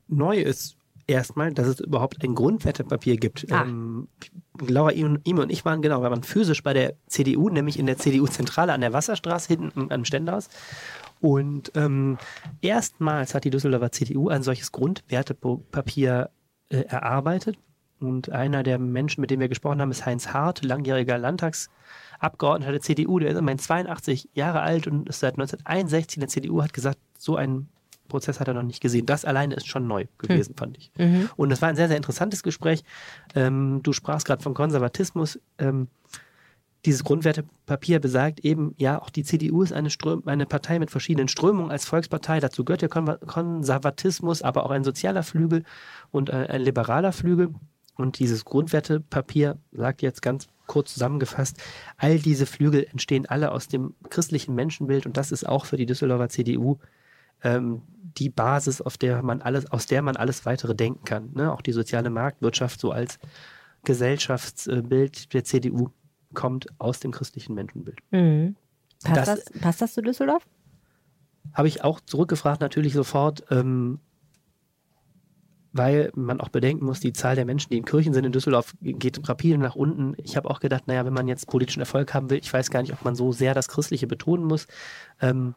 [0.06, 0.77] Neu ist
[1.08, 3.50] erstmal, dass es überhaupt ein Grundwertepapier gibt.
[3.50, 3.62] Ah.
[3.62, 4.08] Ähm,
[4.60, 7.96] Laura, Ime und ich waren genau, wir waren physisch bei der CDU, nämlich in der
[7.96, 10.48] CDU-Zentrale an der Wasserstraße hinten am Stendhaus.
[11.20, 12.18] Und ähm,
[12.60, 16.30] erstmals hat die Düsseldorfer CDU ein solches Grundwertepapier
[16.68, 17.56] äh, erarbeitet.
[18.00, 22.80] Und einer der Menschen, mit dem wir gesprochen haben, ist Heinz Hart, langjähriger Landtagsabgeordneter der
[22.80, 23.18] CDU.
[23.18, 26.98] Der ist immerhin 82 Jahre alt und ist seit 1961 in der CDU, hat gesagt,
[27.18, 27.68] so ein
[28.08, 29.06] Prozess hat er noch nicht gesehen.
[29.06, 30.90] Das alleine ist schon neu gewesen, fand ich.
[30.98, 31.30] Mhm.
[31.36, 32.82] Und es war ein sehr, sehr interessantes Gespräch.
[33.34, 35.38] Ähm, du sprachst gerade von Konservatismus.
[35.58, 35.88] Ähm,
[36.84, 41.28] dieses Grundwertepapier besagt eben, ja, auch die CDU ist eine, Ström eine Partei mit verschiedenen
[41.28, 42.40] Strömungen als Volkspartei.
[42.40, 45.64] Dazu gehört der Kon Konservatismus, aber auch ein sozialer Flügel
[46.10, 47.54] und äh, ein liberaler Flügel.
[47.96, 51.60] Und dieses Grundwertepapier sagt jetzt ganz kurz zusammengefasst,
[51.96, 55.86] all diese Flügel entstehen alle aus dem christlichen Menschenbild und das ist auch für die
[55.86, 56.78] Düsseldorfer CDU
[57.42, 57.82] ähm,
[58.16, 61.30] die Basis, auf der man alles, aus der man alles weitere denken kann.
[61.34, 61.52] Ne?
[61.52, 63.18] Auch die soziale Marktwirtschaft so als
[63.84, 65.88] Gesellschaftsbild der CDU
[66.34, 67.98] kommt aus dem christlichen Menschenbild.
[68.10, 68.56] Mhm.
[69.04, 70.46] Passt, Das- das, passt das zu Düsseldorf?
[71.54, 74.00] Habe ich auch zurückgefragt, natürlich sofort, ähm,
[75.72, 78.74] weil man auch bedenken muss, die Zahl der Menschen, die in Kirchen sind in Düsseldorf,
[78.80, 80.14] geht rapide nach unten.
[80.16, 82.82] Ich habe auch gedacht, naja, wenn man jetzt politischen Erfolg haben will, ich weiß gar
[82.82, 84.66] nicht, ob man so sehr das Christliche betonen muss.
[85.20, 85.54] Ähm,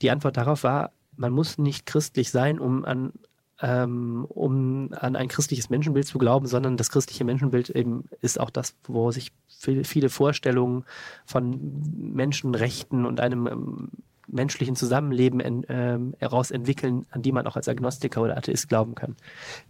[0.00, 3.12] die Antwort darauf war, man muss nicht christlich sein, um an,
[3.60, 8.50] ähm, um an ein christliches Menschenbild zu glauben, sondern das christliche Menschenbild eben ist auch
[8.50, 10.84] das, wo sich viel- viele Vorstellungen
[11.26, 13.88] von Menschenrechten und einem ähm,
[14.28, 18.94] menschlichen Zusammenleben en, ähm, heraus entwickeln, an die man auch als Agnostiker oder Atheist glauben
[18.94, 19.16] kann.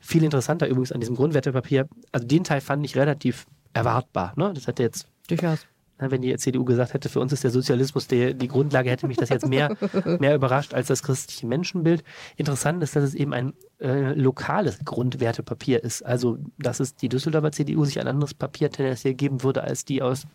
[0.01, 4.33] Viel interessanter übrigens an diesem Grundwertepapier, also den Teil fand ich relativ erwartbar.
[4.37, 4.53] Ne?
[4.55, 5.67] Das hätte jetzt Durchaus.
[5.99, 9.17] Wenn die CDU gesagt hätte, für uns ist der Sozialismus die, die Grundlage, hätte mich
[9.17, 9.77] das jetzt mehr,
[10.21, 12.05] mehr überrascht als das christliche Menschenbild.
[12.37, 16.03] Interessant ist, dass es eben ein äh, lokales Grundwertepapier ist.
[16.03, 20.03] Also, dass es die Düsseldorfer CDU sich ein anderes Papier tendenziell geben würde als die
[20.03, 20.27] aus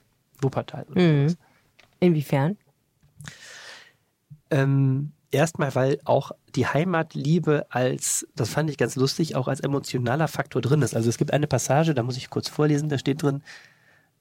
[0.41, 0.85] Wuppertal.
[0.93, 1.35] Mhm.
[1.99, 2.57] Inwiefern?
[4.49, 10.27] Ähm, erstmal, weil auch die Heimatliebe als, das fand ich ganz lustig, auch als emotionaler
[10.27, 10.95] Faktor drin ist.
[10.95, 13.41] Also es gibt eine Passage, da muss ich kurz vorlesen, da steht drin,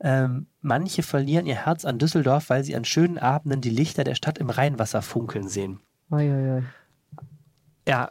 [0.03, 4.17] ähm, manche verlieren ihr Herz an Düsseldorf, weil sie an schönen Abenden die Lichter der
[4.17, 5.81] Stadt im Rheinwasser funkeln sehen.
[6.11, 6.63] Oi, oi, oi.
[7.89, 8.11] Ja,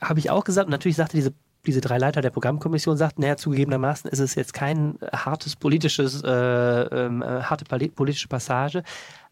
[0.00, 0.66] habe ich auch gesagt.
[0.66, 1.32] Und natürlich sagte diese,
[1.66, 6.30] diese drei Leiter der Programmkommission, sagten, naja, zugegebenermaßen ist es jetzt kein hartes politisches, äh,
[6.30, 8.82] ähm, äh, harte poli- politische Passage,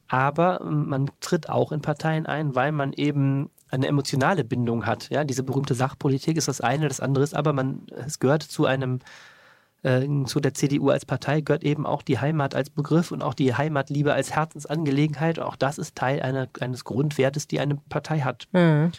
[0.09, 5.09] aber man tritt auch in Parteien ein, weil man eben eine emotionale Bindung hat.
[5.11, 8.67] Ja, diese berühmte Sachpolitik ist das eine, das andere ist aber, man, es gehört zu
[8.67, 9.01] einem
[9.83, 13.35] äh, zu der CDU als Partei gehört eben auch die Heimat als Begriff und auch
[13.35, 15.39] die Heimatliebe als Herzensangelegenheit.
[15.39, 18.49] Auch das ist Teil einer, eines Grundwertes, die eine Partei hat.
[18.53, 18.93] Mhm.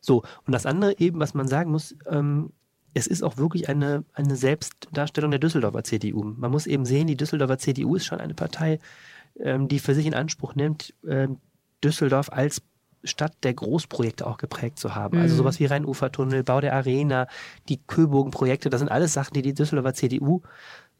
[0.00, 2.52] So, und das andere eben, was man sagen muss, ähm,
[2.94, 6.24] es ist auch wirklich eine, eine Selbstdarstellung der Düsseldorfer CDU.
[6.24, 8.78] Man muss eben sehen, die Düsseldorfer CDU ist schon eine Partei,
[9.38, 11.38] ähm, die für sich in Anspruch nimmt, ähm,
[11.84, 12.62] Düsseldorf als
[13.06, 15.18] Stadt der Großprojekte auch geprägt zu haben.
[15.18, 15.38] Also Mhm.
[15.38, 17.26] sowas wie Rhein-Ufer-Tunnel, Bau der Arena,
[17.68, 20.42] die Köbogen-Projekte, das sind alles Sachen, die die Düsseldorfer CDU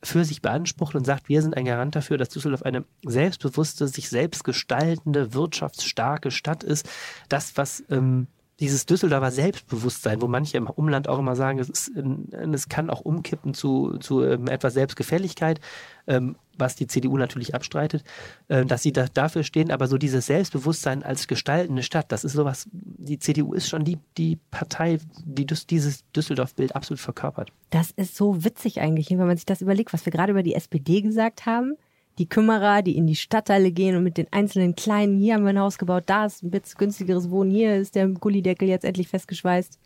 [0.03, 4.09] für sich beansprucht und sagt, wir sind ein Garant dafür, dass Düsseldorf eine selbstbewusste, sich
[4.09, 6.89] selbst gestaltende, wirtschaftsstarke Stadt ist.
[7.29, 8.27] Das, was ähm,
[8.61, 12.91] dieses Düsseldorfer Selbstbewusstsein, wo manche im Umland auch immer sagen, es, ist, ähm, es kann
[12.91, 15.61] auch umkippen zu, zu ähm, etwas Selbstgefälligkeit,
[16.07, 18.05] ähm, was die CDU natürlich abstreitet,
[18.49, 22.33] äh, dass sie da, dafür stehen, aber so dieses Selbstbewusstsein als gestaltende Stadt, das ist
[22.33, 27.53] sowas, die CDU ist schon die, die Partei, die dieses Düsseldorf-Bild absolut verkörpert.
[27.71, 30.55] Das ist so witzig eigentlich, wenn man sich das überlegt, was wir gerade über die
[30.55, 31.77] SPD gesagt haben.
[32.19, 35.51] Die Kümmerer, die in die Stadtteile gehen und mit den einzelnen kleinen, hier haben wir
[35.51, 39.09] ein Haus gebaut, da ist ein bisschen günstigeres Wohnen, hier ist der Gullideckel jetzt endlich
[39.09, 39.79] festgeschweißt,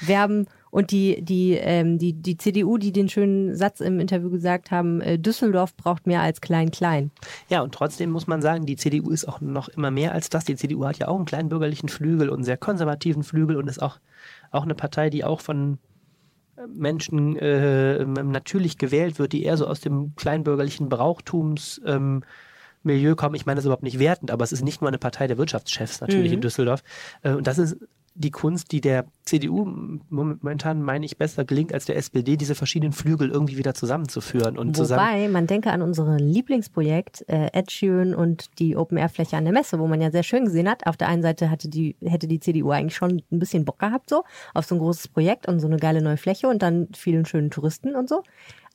[0.00, 0.46] werben.
[0.74, 5.00] Und die, die, ähm, die, die CDU, die den schönen Satz im Interview gesagt haben,
[5.02, 7.12] äh, Düsseldorf braucht mehr als Klein-Klein.
[7.48, 10.44] Ja, und trotzdem muss man sagen, die CDU ist auch noch immer mehr als das.
[10.44, 13.68] Die CDU hat ja auch einen kleinen bürgerlichen Flügel und einen sehr konservativen Flügel und
[13.68, 14.00] ist auch,
[14.50, 15.78] auch eine Partei, die auch von
[16.56, 22.24] äh, Menschen äh, natürlich gewählt wird, die eher so aus dem kleinbürgerlichen Brauchtums ähm,
[22.82, 23.36] Milieu kommen.
[23.36, 26.00] Ich meine das überhaupt nicht wertend, aber es ist nicht nur eine Partei der Wirtschaftschefs
[26.00, 26.34] natürlich Mhm.
[26.34, 26.82] in Düsseldorf.
[27.22, 27.76] Äh, und das ist
[28.16, 29.64] die Kunst, die der CDU
[30.08, 34.76] momentan, meine ich, besser gelingt als der SPD, diese verschiedenen Flügel irgendwie wieder zusammenzuführen und
[34.76, 35.02] zusammen.
[35.04, 39.80] Wobei, man denke an unser Lieblingsprojekt, äh, Ed Sheeran und die Open-Air-Fläche an der Messe,
[39.80, 40.86] wo man ja sehr schön gesehen hat.
[40.86, 44.10] Auf der einen Seite hatte die, hätte die CDU eigentlich schon ein bisschen Bock gehabt,
[44.10, 44.22] so,
[44.52, 47.50] auf so ein großes Projekt und so eine geile neue Fläche und dann vielen schönen
[47.50, 48.22] Touristen und so.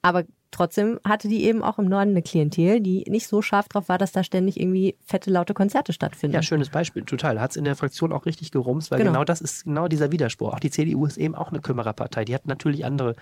[0.01, 3.89] Aber trotzdem hatte die eben auch im Norden eine Klientel, die nicht so scharf drauf
[3.89, 6.35] war, dass da ständig irgendwie fette, laute Konzerte stattfinden.
[6.35, 7.39] Ja, schönes Beispiel, total.
[7.39, 9.11] Hat es in der Fraktion auch richtig gerumst, weil Genau.
[9.11, 9.23] genau.
[9.25, 10.53] das ist genau dieser Widerspruch.
[10.53, 12.25] Auch die CDU ist eben auch eine Kümmererpartei.
[12.25, 13.15] Die hat natürlich andere,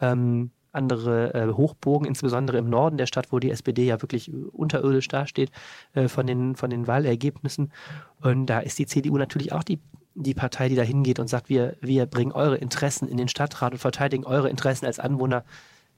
[0.00, 5.08] ähm, andere äh, Hochburgen, insbesondere im Norden der Stadt, wo die SPD ja wirklich unterirdisch
[5.08, 5.50] dasteht
[5.94, 7.72] äh, von, den, von den Wahlergebnissen.
[8.20, 9.80] Und da ist die CDU natürlich auch die,
[10.14, 13.72] die Partei, die da hingeht und sagt, wir, wir bringen eure Interessen in den Stadtrat
[13.72, 15.44] und verteidigen eure Interessen als Anwohner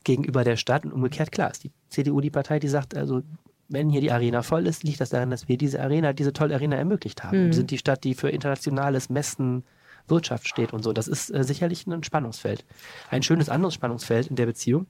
[0.05, 0.85] gegenüber der Stadt.
[0.85, 3.23] Und umgekehrt, klar, ist die CDU die Partei, die sagt, also
[3.69, 6.55] wenn hier die Arena voll ist, liegt das daran, dass wir diese Arena, diese tolle
[6.55, 7.45] Arena ermöglicht haben.
[7.45, 7.47] Mhm.
[7.47, 9.65] Wir sind die Stadt, die für internationales Messen
[10.07, 10.93] Wirtschaft steht und so.
[10.93, 12.65] Das ist äh, sicherlich ein Spannungsfeld.
[13.11, 14.87] Ein schönes anderes Spannungsfeld in der Beziehung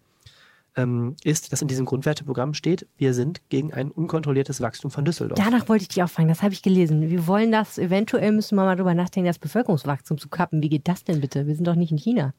[0.77, 5.39] ähm, ist, dass in diesem Grundwerteprogramm steht, wir sind gegen ein unkontrolliertes Wachstum von Düsseldorf.
[5.39, 7.09] Danach wollte ich dich auch fragen, das habe ich gelesen.
[7.09, 10.63] Wir wollen das, eventuell müssen wir mal drüber nachdenken, das Bevölkerungswachstum zu kappen.
[10.63, 11.47] Wie geht das denn bitte?
[11.47, 12.35] Wir sind doch nicht in China.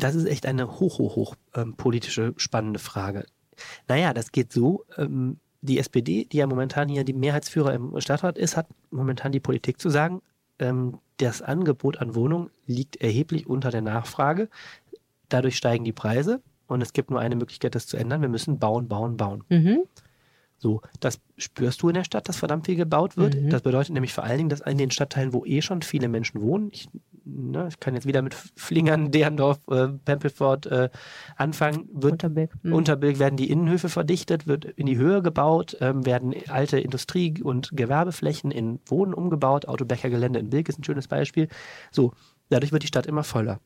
[0.00, 3.26] Das ist echt eine hoch, hoch, hoch ähm, politische, spannende Frage.
[3.88, 4.84] Naja, das geht so.
[4.96, 9.40] Ähm, die SPD, die ja momentan hier die Mehrheitsführer im Stadtrat ist, hat momentan die
[9.40, 10.20] Politik zu sagen,
[10.58, 14.48] ähm, das Angebot an Wohnungen liegt erheblich unter der Nachfrage.
[15.28, 18.20] Dadurch steigen die Preise und es gibt nur eine Möglichkeit, das zu ändern.
[18.20, 19.44] Wir müssen bauen, bauen, bauen.
[19.48, 19.84] Mhm.
[20.58, 23.34] So, das spürst du in der Stadt, dass verdammt viel gebaut wird.
[23.34, 23.50] Mhm.
[23.50, 26.40] Das bedeutet nämlich vor allen Dingen, dass in den Stadtteilen, wo eh schon viele Menschen
[26.40, 26.88] wohnen, ich,
[27.24, 30.90] ne, ich kann jetzt wieder mit Flingern, Derndorf, äh, Pempelfort äh,
[31.36, 32.50] anfangen, wird Unterberg.
[32.62, 32.72] Mhm.
[32.72, 37.70] Unterbild werden die Innenhöfe verdichtet, wird in die Höhe gebaut, ähm, werden alte Industrie- und
[37.72, 39.66] Gewerbeflächen in Wohnen umgebaut.
[39.66, 41.48] Autobäckergelände in Bilk ist ein schönes Beispiel.
[41.90, 42.12] So,
[42.48, 43.60] dadurch wird die Stadt immer voller.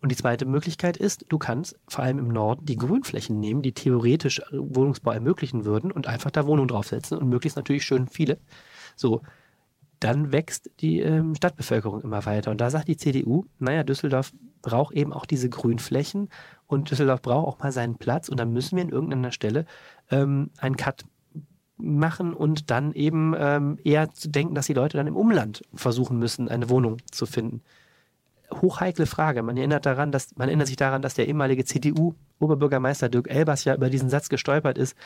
[0.00, 3.72] Und die zweite Möglichkeit ist, du kannst vor allem im Norden die Grünflächen nehmen, die
[3.72, 8.38] theoretisch äh, Wohnungsbau ermöglichen würden und einfach da Wohnungen draufsetzen und möglichst natürlich schön viele.
[8.96, 9.22] So,
[10.02, 12.50] dann wächst die ähm, Stadtbevölkerung immer weiter.
[12.50, 16.28] Und da sagt die CDU, naja, Düsseldorf braucht eben auch diese Grünflächen
[16.66, 19.66] und Düsseldorf braucht auch mal seinen Platz und dann müssen wir in irgendeiner Stelle
[20.10, 21.04] ähm, einen Cut
[21.76, 26.18] machen und dann eben ähm, eher zu denken, dass die Leute dann im Umland versuchen
[26.18, 27.62] müssen, eine Wohnung zu finden.
[28.50, 29.42] Hochheikle Frage.
[29.42, 33.74] Man erinnert daran, dass man erinnert sich daran, dass der ehemalige CDU-Oberbürgermeister Dirk Elbers ja
[33.74, 34.96] über diesen Satz gestolpert ist,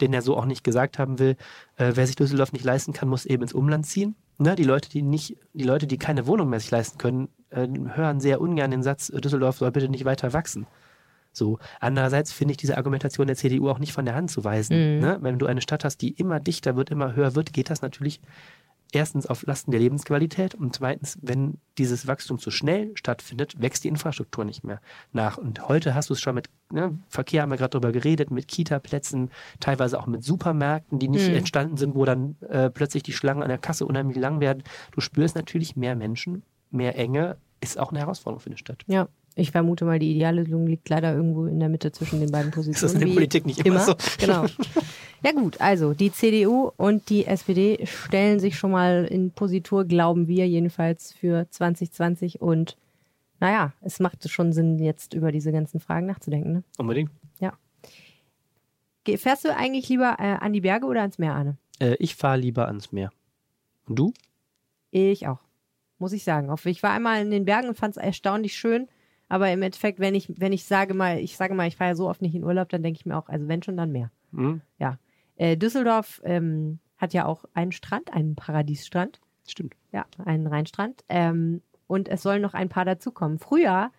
[0.00, 1.36] den er so auch nicht gesagt haben will.
[1.76, 4.16] Äh, wer sich Düsseldorf nicht leisten kann, muss eben ins Umland ziehen.
[4.38, 4.54] Ne?
[4.56, 8.20] Die Leute, die nicht, die Leute, die keine Wohnung mehr sich leisten können, äh, hören
[8.20, 10.66] sehr ungern den Satz, äh, Düsseldorf soll bitte nicht weiter wachsen.
[11.32, 11.58] So.
[11.80, 14.96] Andererseits finde ich diese Argumentation der CDU auch nicht von der Hand zu weisen.
[14.96, 15.00] Mhm.
[15.00, 15.18] Ne?
[15.20, 18.20] Wenn du eine Stadt hast, die immer dichter wird, immer höher wird, geht das natürlich
[18.92, 23.88] erstens auf Lasten der Lebensqualität und zweitens, wenn dieses Wachstum zu schnell stattfindet, wächst die
[23.88, 24.80] Infrastruktur nicht mehr
[25.12, 25.36] nach.
[25.38, 28.46] Und heute hast du es schon mit ne, Verkehr, haben wir gerade drüber geredet, mit
[28.48, 31.36] Kita-Plätzen, teilweise auch mit Supermärkten, die nicht Mhm.
[31.36, 34.62] entstanden sind, wo dann äh, plötzlich die Schlangen an der Kasse unheimlich lang werden.
[34.92, 38.82] Du spürst natürlich mehr Menschen, mehr Enge, ist auch eine Herausforderung für eine Stadt.
[38.86, 42.50] Ja, ich vermute mal, die Ideallösung liegt leider irgendwo in der Mitte zwischen den beiden
[42.50, 42.74] Positionen.
[42.74, 43.94] Ist das in der Politik nicht immer, so?
[44.18, 44.46] Genau.
[45.26, 50.28] Ja gut, also die CDU und die SPD stellen sich schon mal in Positur, glauben
[50.28, 52.76] wir jedenfalls für 2020 und
[53.40, 56.52] naja, es macht schon Sinn, jetzt über diese ganzen Fragen nachzudenken.
[56.52, 56.62] Ne?
[56.76, 57.10] Unbedingt.
[59.04, 61.56] Ge- Fährst du eigentlich lieber äh, an die Berge oder ans Meer, Arne?
[61.78, 63.10] Äh, ich fahre lieber ans Meer.
[63.86, 64.12] Und du?
[64.90, 65.40] Ich auch,
[65.98, 66.54] muss ich sagen.
[66.64, 68.88] Ich war einmal in den Bergen und fand es erstaunlich schön.
[69.28, 71.96] Aber im Endeffekt, wenn ich, wenn ich sage mal, ich sage mal, ich fahre ja
[71.96, 74.10] so oft nicht in Urlaub, dann denke ich mir auch, also wenn schon, dann mehr.
[74.32, 74.60] Hm?
[75.36, 79.20] Äh, Düsseldorf ähm, hat ja auch einen Strand, einen Paradiesstrand.
[79.46, 79.74] Stimmt.
[79.92, 81.04] Ja, einen Rheinstrand.
[81.08, 83.38] Ähm, und es sollen noch ein paar dazukommen.
[83.38, 83.90] Früher,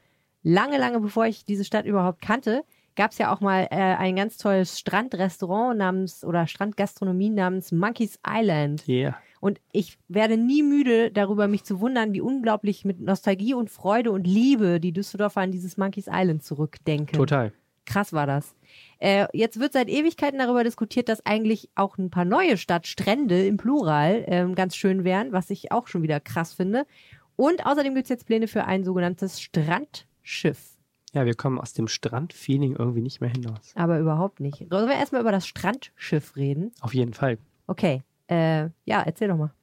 [0.44, 2.64] lange, lange bevor ich diese Stadt überhaupt kannte,
[2.96, 8.20] gab es ja auch mal äh, ein ganz tolles Strandrestaurant namens oder Strandgastronomie namens Monkey's
[8.28, 8.86] Island.
[8.88, 9.18] Ja.
[9.40, 14.12] Und ich werde nie müde darüber, mich zu wundern, wie unglaublich mit Nostalgie und Freude
[14.12, 17.18] und Liebe die Düsseldorfer an dieses Monkey's Island zurückdenken.
[17.18, 17.54] Total.
[17.86, 18.56] Krass war das.
[18.98, 23.58] Äh, jetzt wird seit Ewigkeiten darüber diskutiert, dass eigentlich auch ein paar neue Stadtstrände im
[23.58, 26.88] Plural ähm, ganz schön wären, was ich auch schon wieder krass finde.
[27.36, 30.75] Und außerdem gibt es jetzt Pläne für ein sogenanntes Strandschiff.
[31.16, 33.72] Ja, wir kommen aus dem Strandfeeling irgendwie nicht mehr hinaus.
[33.76, 34.68] Aber überhaupt nicht.
[34.70, 36.74] Sollen wir erstmal über das Strandschiff reden?
[36.82, 37.38] Auf jeden Fall.
[37.68, 38.04] Okay.
[38.28, 39.54] Äh, ja, erzähl doch mal.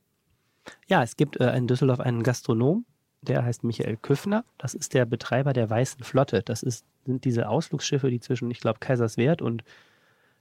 [0.88, 2.86] Ja, es gibt äh, in Düsseldorf einen Gastronom,
[3.20, 4.46] der heißt Michael Küffner.
[4.56, 6.42] Das ist der Betreiber der Weißen Flotte.
[6.42, 9.62] Das ist, sind diese Ausflugsschiffe, die zwischen, ich glaube, Kaiserswerth und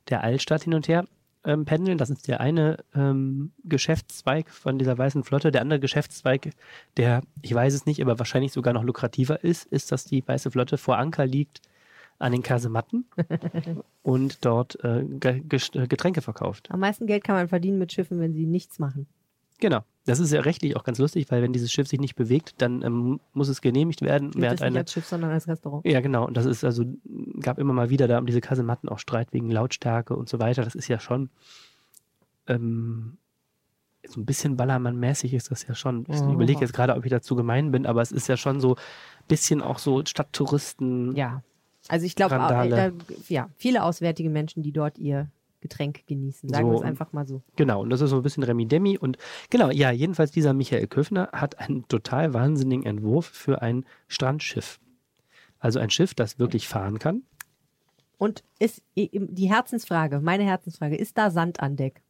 [0.07, 1.05] der Altstadt hin und her
[1.45, 1.97] ähm, pendeln.
[1.97, 5.51] Das ist der eine ähm, Geschäftszweig von dieser Weißen Flotte.
[5.51, 6.51] Der andere Geschäftszweig,
[6.97, 10.51] der, ich weiß es nicht, aber wahrscheinlich sogar noch lukrativer ist, ist, dass die Weiße
[10.51, 11.61] Flotte vor Anker liegt
[12.19, 13.05] an den Kasematten
[14.03, 15.41] und dort äh, äh,
[15.87, 16.69] Getränke verkauft.
[16.69, 19.07] Am meisten Geld kann man verdienen mit Schiffen, wenn sie nichts machen.
[19.61, 19.79] Genau.
[20.05, 22.81] Das ist ja rechtlich auch ganz lustig, weil wenn dieses Schiff sich nicht bewegt, dann
[22.81, 24.31] ähm, muss es genehmigt werden.
[24.31, 25.85] Gilt das hat nicht eine, als Schiff, sondern als Restaurant.
[25.85, 26.25] ja, genau.
[26.27, 26.83] Und das ist also,
[27.39, 30.63] gab immer mal wieder da um diese Kasematten auch Streit wegen Lautstärke und so weiter.
[30.63, 31.29] Das ist ja schon
[32.47, 33.17] ähm,
[34.07, 36.05] so ein bisschen Ballermann-mäßig ist das ja schon.
[36.09, 36.33] Ich Oh.
[36.33, 38.81] überlege jetzt gerade, ob ich dazu gemein bin, aber es ist ja schon so ein
[39.27, 41.15] bisschen auch so Stadttouristen.
[41.15, 41.43] Ja.
[41.87, 42.93] Also ich glaube, Randale.
[43.29, 45.29] ja, viele auswärtige Menschen, die dort ihr
[45.61, 46.49] Getränk genießen.
[46.49, 46.71] Sagen So.
[46.73, 47.41] wir es einfach mal so.
[47.55, 48.97] Genau, und das ist so ein bisschen Remi-Demi.
[48.97, 49.17] Und
[49.49, 54.79] genau, ja, jedenfalls dieser Michael Köfner hat einen total wahnsinnigen Entwurf für ein Strandschiff.
[55.59, 57.23] Also ein Schiff, das wirklich fahren kann.
[58.17, 62.01] Und ist die Herzensfrage, meine Herzensfrage, ist da Sand an Deck?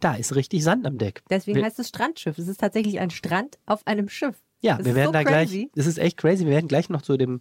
[0.00, 1.22] Da ist richtig Sand am Deck.
[1.30, 2.38] Deswegen Wir- heißt es Strandschiff.
[2.38, 4.36] Es ist tatsächlich ein Strand auf einem Schiff.
[4.60, 5.58] Ja, Das wir werden so da crazy.
[5.62, 7.40] gleich, das ist echt crazy, wir werden gleich noch zu dem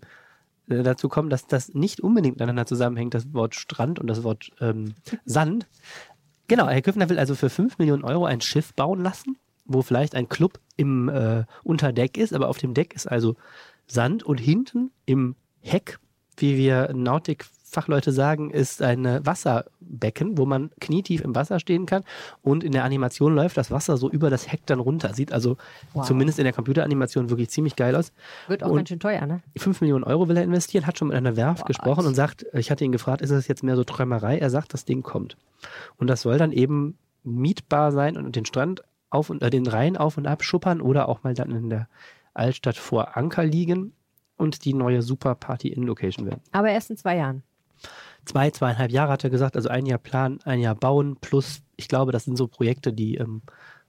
[0.67, 4.93] dazu kommen, dass das nicht unbedingt miteinander zusammenhängt, das Wort Strand und das Wort ähm,
[5.25, 5.67] Sand.
[6.47, 10.15] Genau, Herr Küffner will also für 5 Millionen Euro ein Schiff bauen lassen, wo vielleicht
[10.15, 13.35] ein Club im äh, Unterdeck ist, aber auf dem Deck ist also
[13.87, 15.99] Sand und hinten im Heck,
[16.37, 16.89] wie wir
[17.71, 22.03] Nautikfachleute sagen, ist ein äh, Wasserbecken, wo man knietief im Wasser stehen kann
[22.41, 25.13] und in der Animation läuft das Wasser so über das Heck dann runter.
[25.13, 25.57] Sieht also
[25.93, 26.05] Wow.
[26.05, 28.11] zumindest in der Computeranimation wirklich ziemlich geil aus.
[28.47, 29.41] Wird auch Und- ganz schön teuer, ne?
[29.57, 31.67] 5 Millionen Euro will er investieren, hat schon mit einer Werft What?
[31.67, 34.37] gesprochen und sagt, ich hatte ihn gefragt, ist das jetzt mehr so Träumerei?
[34.37, 35.37] Er sagt, das Ding kommt.
[35.97, 39.95] Und das soll dann eben mietbar sein und den Strand auf und äh, den Rhein
[39.95, 41.87] auf und ab schuppern oder auch mal dann in der
[42.33, 43.93] Altstadt vor Anker liegen
[44.37, 46.41] und die neue Super Party in Location werden.
[46.51, 47.43] Aber erst in zwei Jahren.
[48.25, 51.87] Zwei, zweieinhalb Jahre hat er gesagt, also ein Jahr planen, ein Jahr bauen, plus, ich
[51.87, 53.41] glaube, das sind so Projekte, die ähm,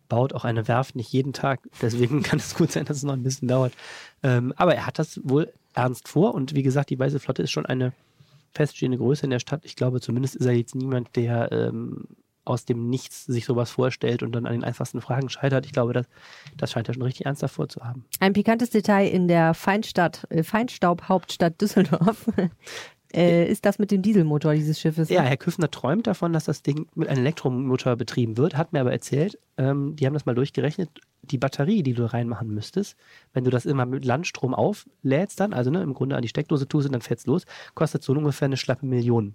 [0.09, 1.61] baut auch eine Werft nicht jeden Tag.
[1.81, 3.73] Deswegen kann es gut sein, dass es noch ein bisschen dauert.
[4.23, 7.51] Ähm, aber er hat das wohl ernst vor und wie gesagt, die Weiße Flotte ist
[7.51, 7.93] schon eine
[8.53, 9.65] feststehende Größe in der Stadt.
[9.65, 12.05] Ich glaube, zumindest ist er jetzt niemand, der ähm,
[12.45, 15.65] aus dem Nichts sich sowas vorstellt und dann an den einfachsten Fragen scheitert.
[15.65, 16.07] Ich glaube, das,
[16.57, 18.05] das scheint er schon richtig ernst davor zu haben.
[18.21, 22.27] Ein pikantes Detail in der Feinstadt, äh, Feinstaubhauptstadt Düsseldorf
[23.15, 25.09] äh, ist das mit dem Dieselmotor dieses Schiffes.
[25.09, 28.81] Ja, Herr Küffner träumt davon, dass das Ding mit einem Elektromotor betrieben wird, hat mir
[28.81, 30.89] aber erzählt, ähm, die haben das mal durchgerechnet,
[31.23, 32.97] die Batterie, die du reinmachen müsstest,
[33.33, 36.67] wenn du das immer mit Landstrom auflädst dann, also ne, im Grunde an die Steckdose
[36.67, 37.45] tust und dann fährt's los,
[37.75, 39.35] kostet so ungefähr eine schlappe Million.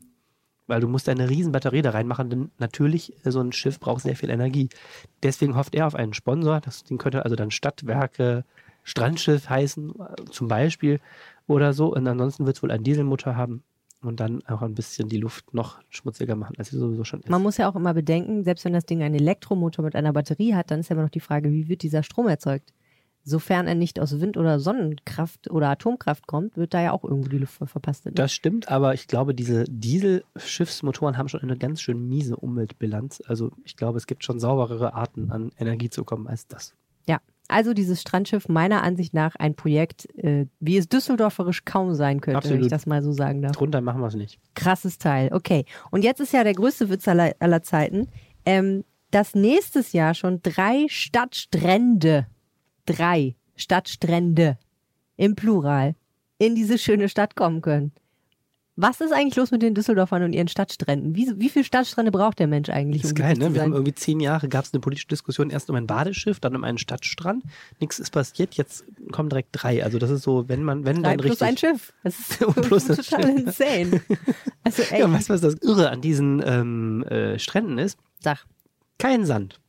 [0.66, 4.02] Weil du musst eine riesen Batterie da reinmachen, denn natürlich, äh, so ein Schiff braucht
[4.02, 4.70] sehr viel Energie.
[5.24, 8.44] Deswegen hofft er auf einen Sponsor, das Ding könnte also dann Stadtwerke
[8.84, 11.00] Strandschiff heißen, äh, zum Beispiel,
[11.46, 11.94] oder so.
[11.94, 13.64] Und ansonsten wird es wohl einen Dieselmotor haben
[14.02, 17.30] und dann auch ein bisschen die Luft noch schmutziger machen, als sie sowieso schon ist.
[17.30, 20.54] Man muss ja auch immer bedenken, selbst wenn das Ding einen Elektromotor mit einer Batterie
[20.54, 22.74] hat, dann ist ja immer noch die Frage, wie wird dieser Strom erzeugt?
[23.24, 27.28] Sofern er nicht aus Wind- oder Sonnenkraft oder Atomkraft kommt, wird da ja auch irgendwo
[27.28, 28.06] die Luft voll verpasst.
[28.06, 28.14] Ne?
[28.14, 33.22] Das stimmt, aber ich glaube, diese Dieselschiffsmotoren haben schon eine ganz schön miese Umweltbilanz.
[33.28, 36.74] Also ich glaube, es gibt schon sauberere Arten, an Energie zu kommen als das.
[37.06, 42.22] Ja, also dieses Strandschiff meiner Ansicht nach ein Projekt, äh, wie es düsseldorferisch kaum sein
[42.22, 42.72] könnte, wenn ich Absolut.
[42.72, 43.54] das mal so sagen darf.
[43.54, 44.40] Drunter machen wir es nicht.
[44.56, 45.30] Krasses Teil.
[45.34, 45.66] Okay.
[45.92, 48.08] Und jetzt ist ja der größte Witz aller, aller Zeiten,
[48.46, 52.28] ähm, dass nächstes Jahr schon drei Stadtstrände,
[52.86, 54.58] drei Stadtstrände
[55.16, 55.96] im Plural
[56.38, 57.92] in diese schöne Stadt kommen können.
[58.80, 61.16] Was ist eigentlich los mit den Düsseldorfern und ihren Stadtstränden?
[61.16, 63.02] Wie, wie viele Stadtstrände braucht der Mensch eigentlich?
[63.02, 63.54] Das ist um geil, ne?
[63.56, 66.56] Wir haben irgendwie zehn Jahre, gab es eine politische Diskussion erst um ein Badeschiff, dann
[66.56, 67.44] um einen Stadtstrand.
[67.80, 69.84] Nichts ist passiert, jetzt kommen direkt drei.
[69.84, 71.48] Also das ist so, wenn man, wenn Drei dann plus richtig.
[71.48, 71.94] ein Schiff.
[72.04, 73.40] Das ist plus das total Schiff.
[73.48, 74.02] insane.
[74.64, 77.98] Also ey, Ja, weißt du, was das Irre an diesen ähm, äh, Stränden ist?
[78.20, 78.46] sag.
[79.00, 79.60] Kein Sand.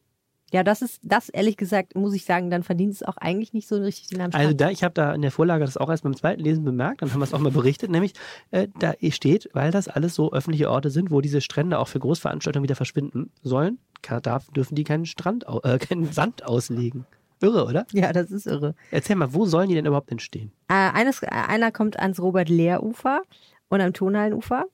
[0.53, 3.69] Ja, das ist, das ehrlich gesagt, muss ich sagen, dann verdient es auch eigentlich nicht
[3.69, 6.05] so richtig den Namen Also da, ich habe da in der Vorlage das auch erst
[6.05, 8.15] beim zweiten Lesen bemerkt, dann haben wir es auch mal berichtet, nämlich
[8.51, 11.99] äh, da steht, weil das alles so öffentliche Orte sind, wo diese Strände auch für
[11.99, 17.05] Großveranstaltungen wieder verschwinden sollen, ka- darf, dürfen die keinen Strand, äh, keinen Sand auslegen.
[17.41, 17.87] Irre, oder?
[17.93, 18.75] Ja, das ist irre.
[18.91, 20.51] Erzähl mal, wo sollen die denn überhaupt entstehen?
[20.69, 23.21] Äh, eines, äh, einer kommt ans Robert-Lehr-Ufer
[23.69, 24.65] und am Tonhallenufer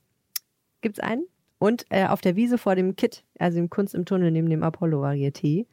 [0.81, 1.25] gibt's einen.
[1.65, 4.63] Und äh, auf der Wiese vor dem KIT, also dem Kunst im Tunnel neben dem
[4.63, 5.67] Apollo-Varieté.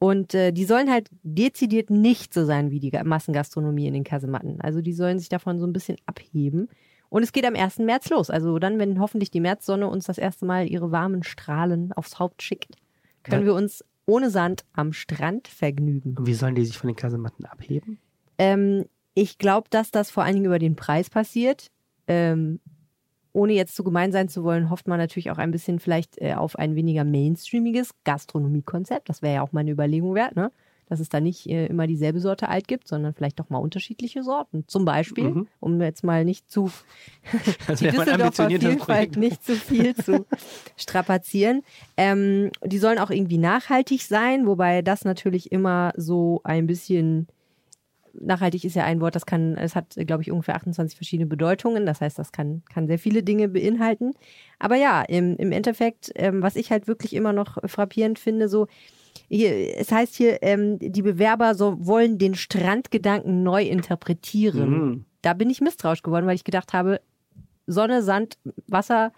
[0.00, 4.04] Und äh, die sollen halt dezidiert nicht so sein wie die Ga- Massengastronomie in den
[4.04, 4.60] Kasematten.
[4.60, 6.68] Also die sollen sich davon so ein bisschen abheben.
[7.08, 7.78] Und es geht am 1.
[7.78, 8.30] März los.
[8.30, 12.42] Also dann, wenn hoffentlich die Märzsonne uns das erste Mal ihre warmen Strahlen aufs Haupt
[12.42, 12.74] schickt,
[13.22, 13.46] können Ja.
[13.46, 16.14] wir uns ohne Sand am Strand vergnügen.
[16.18, 17.98] Und wie sollen die sich von den Kasematten abheben?
[18.38, 21.70] Ähm, ich glaube, dass das vor allen Dingen über den Preis passiert.
[22.06, 22.60] Ähm,
[23.38, 26.34] ohne jetzt zu gemein sein zu wollen, hofft man natürlich auch ein bisschen vielleicht äh,
[26.34, 29.08] auf ein weniger mainstreamiges Gastronomiekonzept.
[29.08, 30.50] Das wäre ja auch mal eine Überlegung wert, ne?
[30.90, 34.22] Dass es da nicht äh, immer dieselbe Sorte alt gibt, sondern vielleicht doch mal unterschiedliche
[34.22, 34.64] Sorten.
[34.68, 35.46] Zum Beispiel, Mhm.
[35.60, 36.70] um jetzt mal nicht zu
[37.68, 39.16] die Düsseldorfer Vielfalt Projekt.
[39.18, 40.24] nicht zu viel zu
[40.76, 41.62] strapazieren.
[41.96, 47.28] Ähm, die sollen auch irgendwie nachhaltig sein, wobei das natürlich immer so ein bisschen
[48.20, 51.86] nachhaltig ist ja ein Wort, das kann, es hat, glaube ich, ungefähr 28 verschiedene Bedeutungen.
[51.86, 54.12] Das heißt, das kann, kann sehr viele Dinge beinhalten.
[54.58, 58.66] Aber ja, im, im Endeffekt, ähm, was ich halt wirklich immer noch frappierend finde, so,
[59.28, 64.70] hier, es heißt hier, ähm, die Bewerber so wollen den Strandgedanken neu interpretieren.
[64.70, 65.04] Mhm.
[65.22, 67.00] Da bin ich misstrauisch geworden, weil ich gedacht habe,
[67.66, 69.12] Sonne, Sand, Wasser,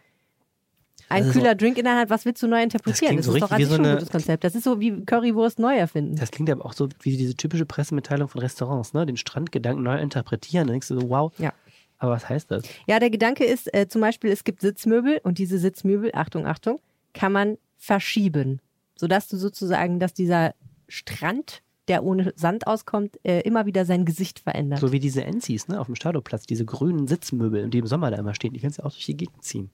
[1.10, 3.10] ein Also, kühler Drink in der Hand, was willst du neu interpretieren?
[3.10, 4.44] klingt Das, so ist doch eigentlich so schon ein gutes Konzept.
[4.44, 6.16] Das ist so wie Currywurst neu erfinden.
[6.16, 9.06] Das klingt aber auch so wie diese typische Pressemitteilung von Restaurants, ne?
[9.06, 10.66] Den Strandgedanken neu interpretieren.
[10.66, 11.32] Da denkst du so, wow.
[11.38, 11.52] Ja.
[11.98, 12.64] Aber was heißt das?
[12.86, 16.80] Ja, der Gedanke ist äh, zum Beispiel, es gibt Sitzmöbel und diese Sitzmöbel, Achtung, Achtung,
[17.12, 18.60] kann man verschieben,
[18.96, 20.54] sodass du sozusagen, dass dieser
[20.88, 24.78] Strand der ohne Sand auskommt, äh, immer wieder sein Gesicht verändert.
[24.78, 28.16] So wie diese Enzis ne, auf dem Stadoplatz, diese grünen Sitzmöbel, die im Sommer da
[28.16, 29.70] immer stehen, die kannst du auch durch die Gegend ziehen.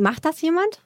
[0.00, 0.82] Macht das jemand?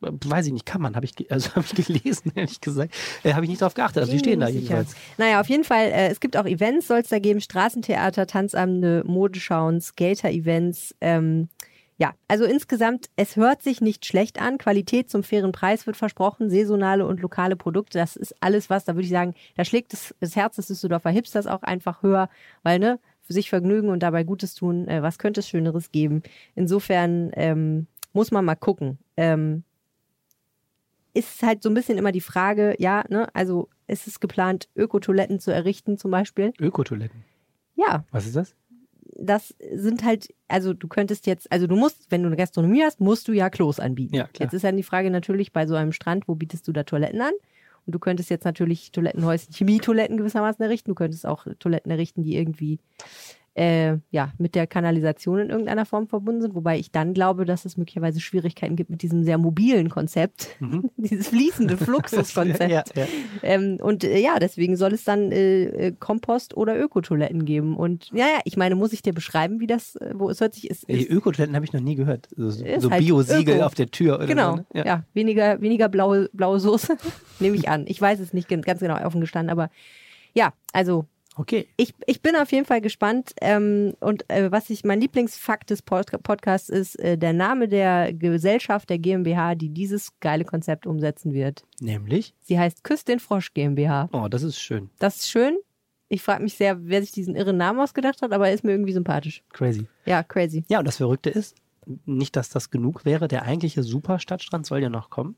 [0.00, 2.94] Weiß ich nicht, kann man, habe ich, also habe ich gelesen, ehrlich gesagt.
[3.22, 4.94] Äh, habe ich nicht drauf geachtet, also die stehen da nicht jedenfalls.
[5.18, 9.04] Naja, auf jeden Fall, äh, es gibt auch Events, soll es da geben, Straßentheater, Tanzabende,
[9.06, 10.94] Modeschauen, Skater-Events.
[11.02, 11.48] Ähm,
[11.98, 14.56] ja, also insgesamt, es hört sich nicht schlecht an.
[14.56, 18.94] Qualität zum fairen Preis wird versprochen, saisonale und lokale Produkte, das ist alles was, da
[18.94, 22.30] würde ich sagen, da schlägt das, das Herz des Düsseldorfer Hipsters auch einfach höher,
[22.62, 26.22] weil, ne, für sich vergnügen und dabei Gutes tun, äh, was könnte es Schöneres geben?
[26.54, 28.98] Insofern ähm, muss man mal gucken.
[29.16, 29.64] Ähm,
[31.12, 35.40] ist halt so ein bisschen immer die Frage, ja, ne, also ist es geplant, Ökotoiletten
[35.40, 36.52] zu errichten zum Beispiel?
[36.60, 37.24] Ökotoiletten.
[37.74, 38.54] Ja, Was ist das?
[39.22, 43.00] das sind halt, also du könntest jetzt, also du musst, wenn du eine Gastronomie hast,
[43.00, 44.14] musst du ja Klos anbieten.
[44.16, 44.46] Ja, klar.
[44.46, 47.20] Jetzt ist dann die Frage natürlich bei so einem Strand, wo bietest du da Toiletten
[47.20, 47.32] an?
[47.86, 50.90] Und du könntest jetzt natürlich Toilettenhäuschen, Chemietoiletten gewissermaßen errichten.
[50.90, 52.78] Du könntest auch Toiletten errichten, die irgendwie
[53.54, 56.54] äh, ja, mit der Kanalisation in irgendeiner Form verbunden sind.
[56.54, 60.56] Wobei ich dann glaube, dass es möglicherweise Schwierigkeiten gibt mit diesem sehr mobilen Konzept,
[60.96, 62.60] dieses fließende Fluxuskonzept.
[62.64, 62.70] Mhm.
[62.70, 63.06] ja, ja.
[63.42, 67.76] Ähm, und äh, ja, deswegen soll es dann äh, äh, Kompost- oder Ökotoiletten geben.
[67.76, 70.54] Und ja, ja, ich meine, muss ich dir beschreiben, wie das, äh, wo es hört
[70.54, 72.28] sich, ist, Die ist Ökotoiletten habe ich noch nie gehört.
[72.36, 74.64] So, so halt Bio-Siegel auf der Tür oder genau, so.
[74.74, 74.86] ne?
[74.86, 75.04] ja.
[75.12, 76.96] weniger, weniger blaue, blaue Soße,
[77.40, 77.84] nehme ich an.
[77.88, 79.70] Ich weiß es nicht ganz genau offen gestanden, aber
[80.34, 81.68] ja, also Okay.
[81.76, 83.32] ich, ich bin auf jeden Fall gespannt.
[83.40, 88.12] Ähm, und äh, was ich, mein Lieblingsfakt des Pod Podcasts ist, äh, der Name der
[88.12, 91.64] Gesellschaft, der GmbH, die dieses geile Konzept umsetzen wird.
[91.80, 92.34] Nämlich?
[92.42, 94.08] Sie heißt Küss den Frosch GmbH.
[94.12, 94.90] Oh, das ist schön.
[94.98, 95.56] Das ist schön.
[96.08, 98.72] Ich frage mich sehr, wer sich diesen irren Namen ausgedacht hat, aber er ist mir
[98.72, 99.44] irgendwie sympathisch.
[99.50, 99.86] Crazy.
[100.06, 100.64] Ja, crazy.
[100.68, 101.56] Ja, und das Verrückte ist,
[102.04, 105.36] nicht, dass das genug wäre, der eigentliche Superstadtstrand soll ja noch kommen.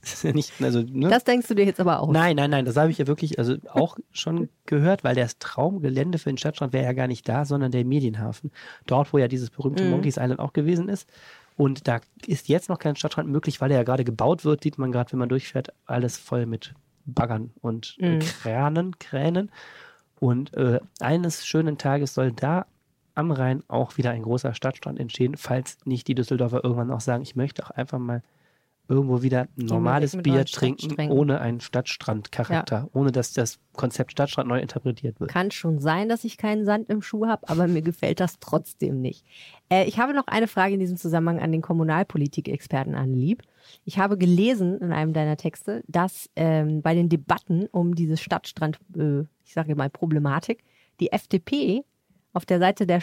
[0.00, 1.08] Das ist ja nicht, also, ne?
[1.08, 2.10] Das denkst du dir jetzt aber auch.
[2.12, 6.18] Nein, nein, nein, das habe ich ja wirklich also auch schon gehört, weil das Traumgelände
[6.18, 8.50] für den Stadtstrand wäre ja gar nicht da, sondern der Medienhafen.
[8.86, 9.90] Dort, wo ja dieses berühmte Mhm.
[9.90, 11.08] Monkeys Island auch gewesen ist.
[11.56, 14.78] Und da ist jetzt noch kein Stadtstrand möglich, weil er ja gerade gebaut wird, sieht
[14.78, 16.74] man gerade, wenn man durchfährt, alles voll mit
[17.04, 18.18] Baggern und äh, Mhm.
[18.20, 19.50] Kränen, Kränen.
[20.20, 22.66] Und äh, eines schönen Tages soll da
[23.14, 27.22] am Rhein auch wieder ein großer Stadtstrand entstehen, falls nicht die Düsseldorfer irgendwann auch sagen,
[27.22, 28.22] ich möchte auch einfach mal
[28.88, 35.20] irgendwo wieder normales Bier trinken, ohne einen Stadtstrand-Charakter, ohne dass das Konzept Stadtstrand neu interpretiert
[35.20, 35.30] wird.
[35.30, 39.00] Kann schon sein, dass ich keinen Sand im Schuh habe, aber mir gefällt das trotzdem
[39.02, 39.24] nicht.
[39.68, 43.42] Äh, ich habe noch eine Frage in diesem Zusammenhang an den Kommunalpolitik-Experten Anne Lieb.
[43.84, 48.78] Ich habe gelesen in einem deiner Texte, dass ähm, bei den Debatten um diese Stadtstrand,
[48.96, 50.64] äh, ich sage mal Problematik,
[51.00, 51.84] die FDP
[52.32, 53.00] auf der Seite der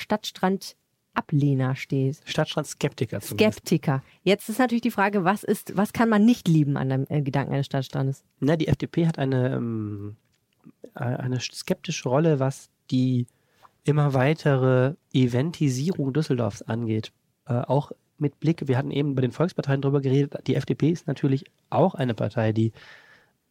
[1.16, 2.22] Stadtstrand-Ablehner steht.
[2.26, 3.60] Stadtstrand-Skeptiker zumindest.
[3.60, 4.04] Skeptiker.
[4.24, 7.22] Jetzt ist natürlich die Frage, was ist, was kann man nicht lieben an dem äh,
[7.22, 8.24] Gedanken eines Stadtstrandes?
[8.40, 10.16] Na, die FDP hat eine, ähm,
[10.96, 13.28] äh, eine skeptische Rolle, was die
[13.84, 17.12] immer weitere Eventisierung Düsseldorfs angeht.
[17.48, 21.06] Äh, auch mit Blick, wir hatten eben bei den Volksparteien drüber geredet, die FDP ist
[21.08, 22.72] natürlich auch eine Partei, die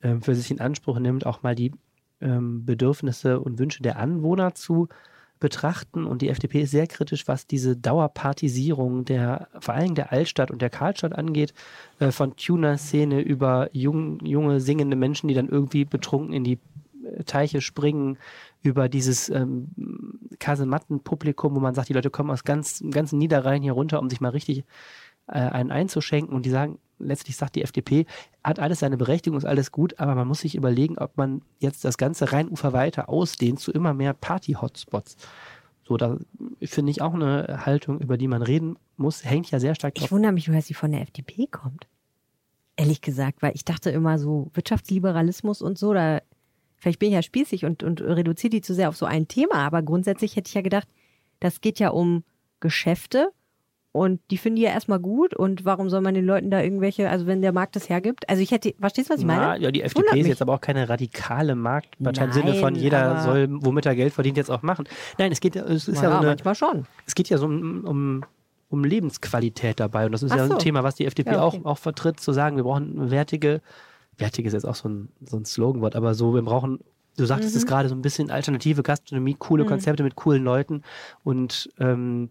[0.03, 1.73] ähm, für sich in Anspruch nimmt, auch mal die
[2.21, 4.89] ähm, Bedürfnisse und Wünsche der Anwohner zu
[5.45, 6.07] betrachten.
[6.07, 10.63] Und die FDP ist sehr kritisch, was diese Dauerpartisierung der, vor allem der Altstadt und
[10.63, 11.53] der Karlstadt angeht,
[11.99, 16.59] äh, von Tuner-Szene über jung, junge singende Menschen, die dann irgendwie betrunken in die
[17.05, 18.17] äh, Teiche springen,
[18.63, 19.69] über dieses ähm,
[20.39, 24.23] Kasematten-Publikum, wo man sagt, die Leute kommen aus ganz, ganzen Niederrhein hier runter, um sich
[24.23, 24.65] mal richtig
[25.27, 28.07] äh, einen einzuschenken und die sagen, letztlich sagt die FDP,
[28.43, 31.85] hat alles seine Berechtigung, ist alles gut, aber man muss sich überlegen, ob man jetzt
[31.85, 35.17] das ganze Rheinufer weiter ausdehnt zu immer mehr Party-Hotspots.
[35.87, 36.19] So, da
[36.63, 40.11] finde ich auch eine Haltung, über die man reden muss, hängt ja sehr stark Ich
[40.11, 41.87] wundere mich nur, dass sie von der FDP kommt.
[42.77, 46.23] Ehrlich gesagt, weil ich dachte immer so Wirtschaftsliberalismus und so, da
[46.77, 49.57] vielleicht bin ich ja spießig und, und reduziere die zu sehr auf so ein Thema,
[49.57, 50.89] aber grundsätzlich hätte ich ja gedacht,
[51.41, 52.25] das geht ja um
[52.61, 53.31] Geschäfte
[53.95, 57.09] und die finden die ja erstmal gut und warum soll man den Leuten da irgendwelche,
[57.09, 59.63] also wenn der Markt das hergibt, also ich hätte, verstehst du, was ich Na, meine?
[59.63, 63.47] ja, die FDP ist jetzt aber auch keine radikale Marktpartei im Sinne von jeder soll,
[63.51, 64.89] womit er Geld verdient, jetzt auch machen.
[65.19, 66.87] Nein, es geht ja, es ist Naja, ja so eine, manchmal schon.
[67.07, 68.25] es geht ja so um, um,
[68.69, 70.07] um Lebensqualität dabei.
[70.07, 70.55] Und das ist Ach ja so.
[70.55, 71.61] ein Thema, was die FDP Ja, okay.
[71.63, 73.61] auch, auch vertritt, zu sagen, wir brauchen wertige,
[74.19, 76.81] wertig ist jetzt auch so ein, so ein Sloganwort, aber so, wir brauchen,
[77.17, 77.59] du sagtest Mhm.
[77.59, 80.83] es gerade, so ein bisschen alternative Gastronomie, coole Konzepte mit coolen Leuten
[81.23, 82.31] und ähm,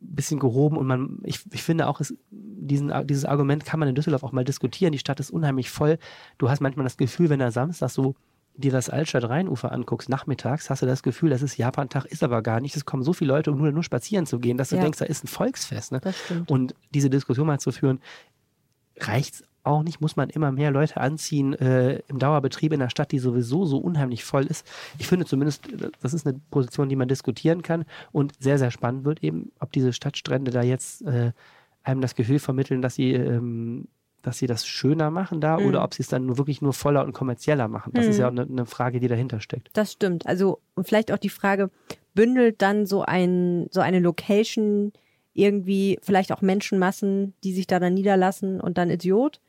[0.00, 3.94] bisschen gehoben und man, ich, ich finde auch, es, diesen, dieses Argument kann man in
[3.94, 4.92] Düsseldorf auch mal diskutieren.
[4.92, 5.98] Die Stadt ist unheimlich voll.
[6.38, 8.14] Du hast manchmal das Gefühl, wenn du Samstag so
[8.56, 12.60] dir das Altstadt-Rheinufer anguckst, nachmittags, hast du das Gefühl, das ist Japantag, ist aber gar
[12.60, 12.76] nicht.
[12.76, 14.82] Es kommen so viele Leute, um nur, nur spazieren zu gehen, dass du Ja.
[14.82, 15.92] denkst, da ist ein Volksfest.
[15.92, 16.00] Ne?
[16.46, 18.00] Und diese Diskussion mal zu führen,
[18.98, 23.12] reicht auch nicht, muss man immer mehr Leute anziehen äh, im Dauerbetrieb in einer Stadt,
[23.12, 24.66] die sowieso so unheimlich voll ist.
[24.98, 25.68] Ich finde zumindest,
[26.00, 29.72] das ist eine Position, die man diskutieren kann und sehr, sehr spannend wird eben, ob
[29.72, 31.32] diese Stadtstrände da jetzt äh,
[31.82, 33.88] einem das Gefühl vermitteln, dass sie ähm,
[34.22, 35.66] dass sie das schöner machen da mhm.
[35.66, 37.92] oder ob sie es dann nur wirklich nur voller und kommerzieller machen.
[37.94, 38.10] Das mhm.
[38.10, 39.70] ist ja eine, eine, Frage, die dahinter steckt.
[39.72, 40.26] Das stimmt.
[40.26, 41.70] Also und vielleicht auch die Frage,
[42.14, 44.92] bündelt dann so ein so eine Location
[45.32, 49.40] irgendwie vielleicht auch Menschenmassen, die sich da dann niederlassen und dann Idiot?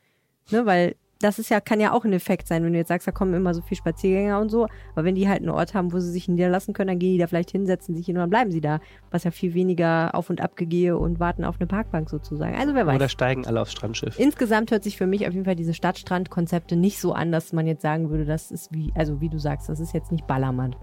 [0.50, 3.06] Ne, weil das ist ja, kann ja auch ein Effekt sein, wenn du jetzt sagst,
[3.06, 4.66] da kommen immer so viele Spaziergänger und so.
[4.92, 7.18] Aber wenn die halt einen Ort haben, wo sie sich niederlassen können, dann gehen die
[7.18, 8.80] da vielleicht hinsetzen sich hin und dann bleiben sie da.
[9.10, 12.56] Was ja viel weniger auf und ab gegehe und warten auf eine Parkbank sozusagen.
[12.56, 12.96] Also wer weiß.
[12.96, 14.18] Oder steigen alle aufs Strandschiff.
[14.18, 17.66] Insgesamt hört sich für mich auf jeden Fall diese Stadtstrandkonzepte nicht so an, dass man
[17.66, 20.74] jetzt sagen würde, das ist wie, also wie du sagst, das ist jetzt nicht Ballermann.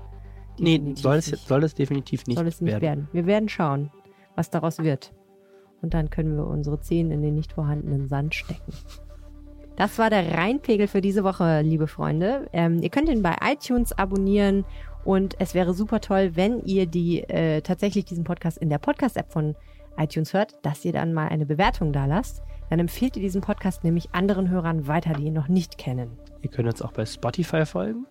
[0.57, 2.81] Definitiv nee, soll es, soll es definitiv nicht, soll es nicht werden.
[2.81, 3.07] werden.
[3.13, 3.91] Wir werden schauen,
[4.35, 5.13] was daraus wird.
[5.81, 8.73] Und dann können wir unsere Zehen in den nicht vorhandenen Sand stecken.
[9.79, 12.49] Das war der Rheinpegel für diese Woche, liebe Freunde.
[12.51, 14.65] Ähm, ihr könnt ihn bei iTunes abonnieren
[15.05, 19.31] und es wäre super toll, wenn ihr die äh, tatsächlich diesen Podcast in der Podcast-App
[19.31, 19.55] von
[19.97, 22.43] iTunes hört, dass ihr dann mal eine Bewertung da lasst.
[22.69, 26.11] Dann empfehlt ihr diesen Podcast nämlich anderen Hörern weiter, die ihn noch nicht kennen.
[26.41, 28.05] Ihr könnt uns auch bei Spotify folgen.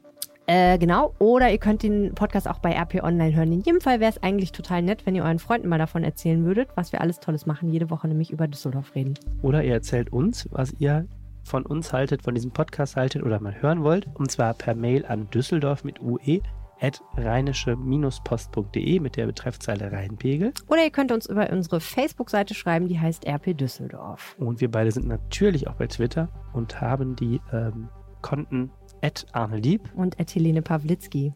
[0.47, 1.13] Äh, genau.
[1.19, 3.53] Oder ihr könnt den Podcast auch bei RP Online hören.
[3.53, 6.47] In jedem Fall wäre es eigentlich total nett, wenn ihr euren Freunden mal davon erzählen
[6.47, 9.13] würdet, was wir alles Tolles machen, jede Woche nämlich über Düsseldorf reden.
[9.43, 11.07] Oder ihr erzählt uns, was ihr
[11.49, 15.05] von uns haltet, von diesem Podcast haltet oder mal hören wollt, und zwar per Mail
[15.07, 16.41] an Düsseldorf mit UE
[16.81, 20.53] at rheinische-post.de mit der Betreffzeile Rheinpegel.
[20.69, 24.37] Oder ihr könnt uns über unsere Facebook-Seite schreiben, die heißt RP Düsseldorf.
[24.39, 27.89] Und wir beide sind natürlich auch bei Twitter und haben die ähm,
[28.23, 28.71] Konten
[29.03, 31.35] at Arne Lieb und at Helene Pawlitzki.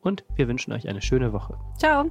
[0.00, 1.56] Und wir wünschen euch eine schöne Woche.
[1.78, 2.10] Ciao.